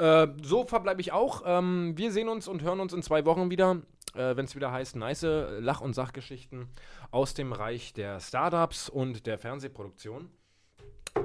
[0.00, 1.42] Äh, so verbleibe ich auch.
[1.44, 3.82] Ähm, wir sehen uns und hören uns in zwei Wochen wieder,
[4.14, 5.26] äh, wenn es wieder heißt, nice
[5.60, 6.68] Lach- und Sachgeschichten
[7.10, 10.30] aus dem Reich der Startups und der Fernsehproduktion.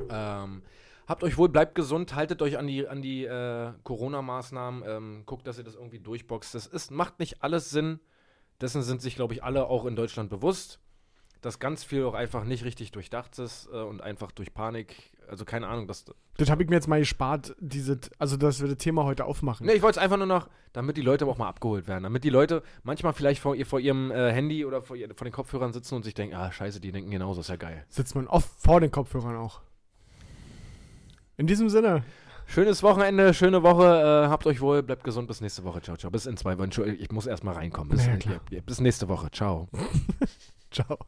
[0.09, 0.61] Ähm,
[1.07, 5.47] habt euch wohl, bleibt gesund, haltet euch an die, an die äh, Corona-Maßnahmen, ähm, guckt,
[5.47, 6.53] dass ihr das irgendwie durchboxt.
[6.53, 8.01] Das ist, macht nicht alles Sinn.
[8.59, 10.81] Dessen sind sich, glaube ich, alle auch in Deutschland bewusst.
[11.39, 15.45] Dass ganz viel auch einfach nicht richtig durchdacht ist äh, und einfach durch Panik, also
[15.45, 16.05] keine Ahnung, dass,
[16.37, 19.65] Das habe ich mir jetzt mal gespart, diese, also dass wir das Thema heute aufmachen.
[19.65, 22.03] Nee, ich wollte es einfach nur noch, damit die Leute aber auch mal abgeholt werden.
[22.03, 25.25] Damit die Leute manchmal vielleicht vor, ihr, vor ihrem äh, Handy oder vor, ihr, vor
[25.25, 27.85] den Kopfhörern sitzen und sich denken, ah, scheiße, die denken genauso, ist ja geil.
[27.89, 29.61] Sitzt man oft vor den Kopfhörern auch.
[31.37, 32.03] In diesem Sinne,
[32.47, 33.83] Schönes Wochenende, schöne Woche,
[34.25, 35.81] äh, habt euch wohl, bleibt gesund, bis nächste Woche.
[35.81, 36.11] Ciao, ciao.
[36.11, 36.69] Bis in zwei Wochen.
[36.99, 37.89] Ich muss erst mal reinkommen.
[37.89, 38.39] Bis, Na ja, klar.
[38.65, 39.29] bis nächste Woche.
[39.31, 39.67] Ciao.
[40.71, 40.99] ciao.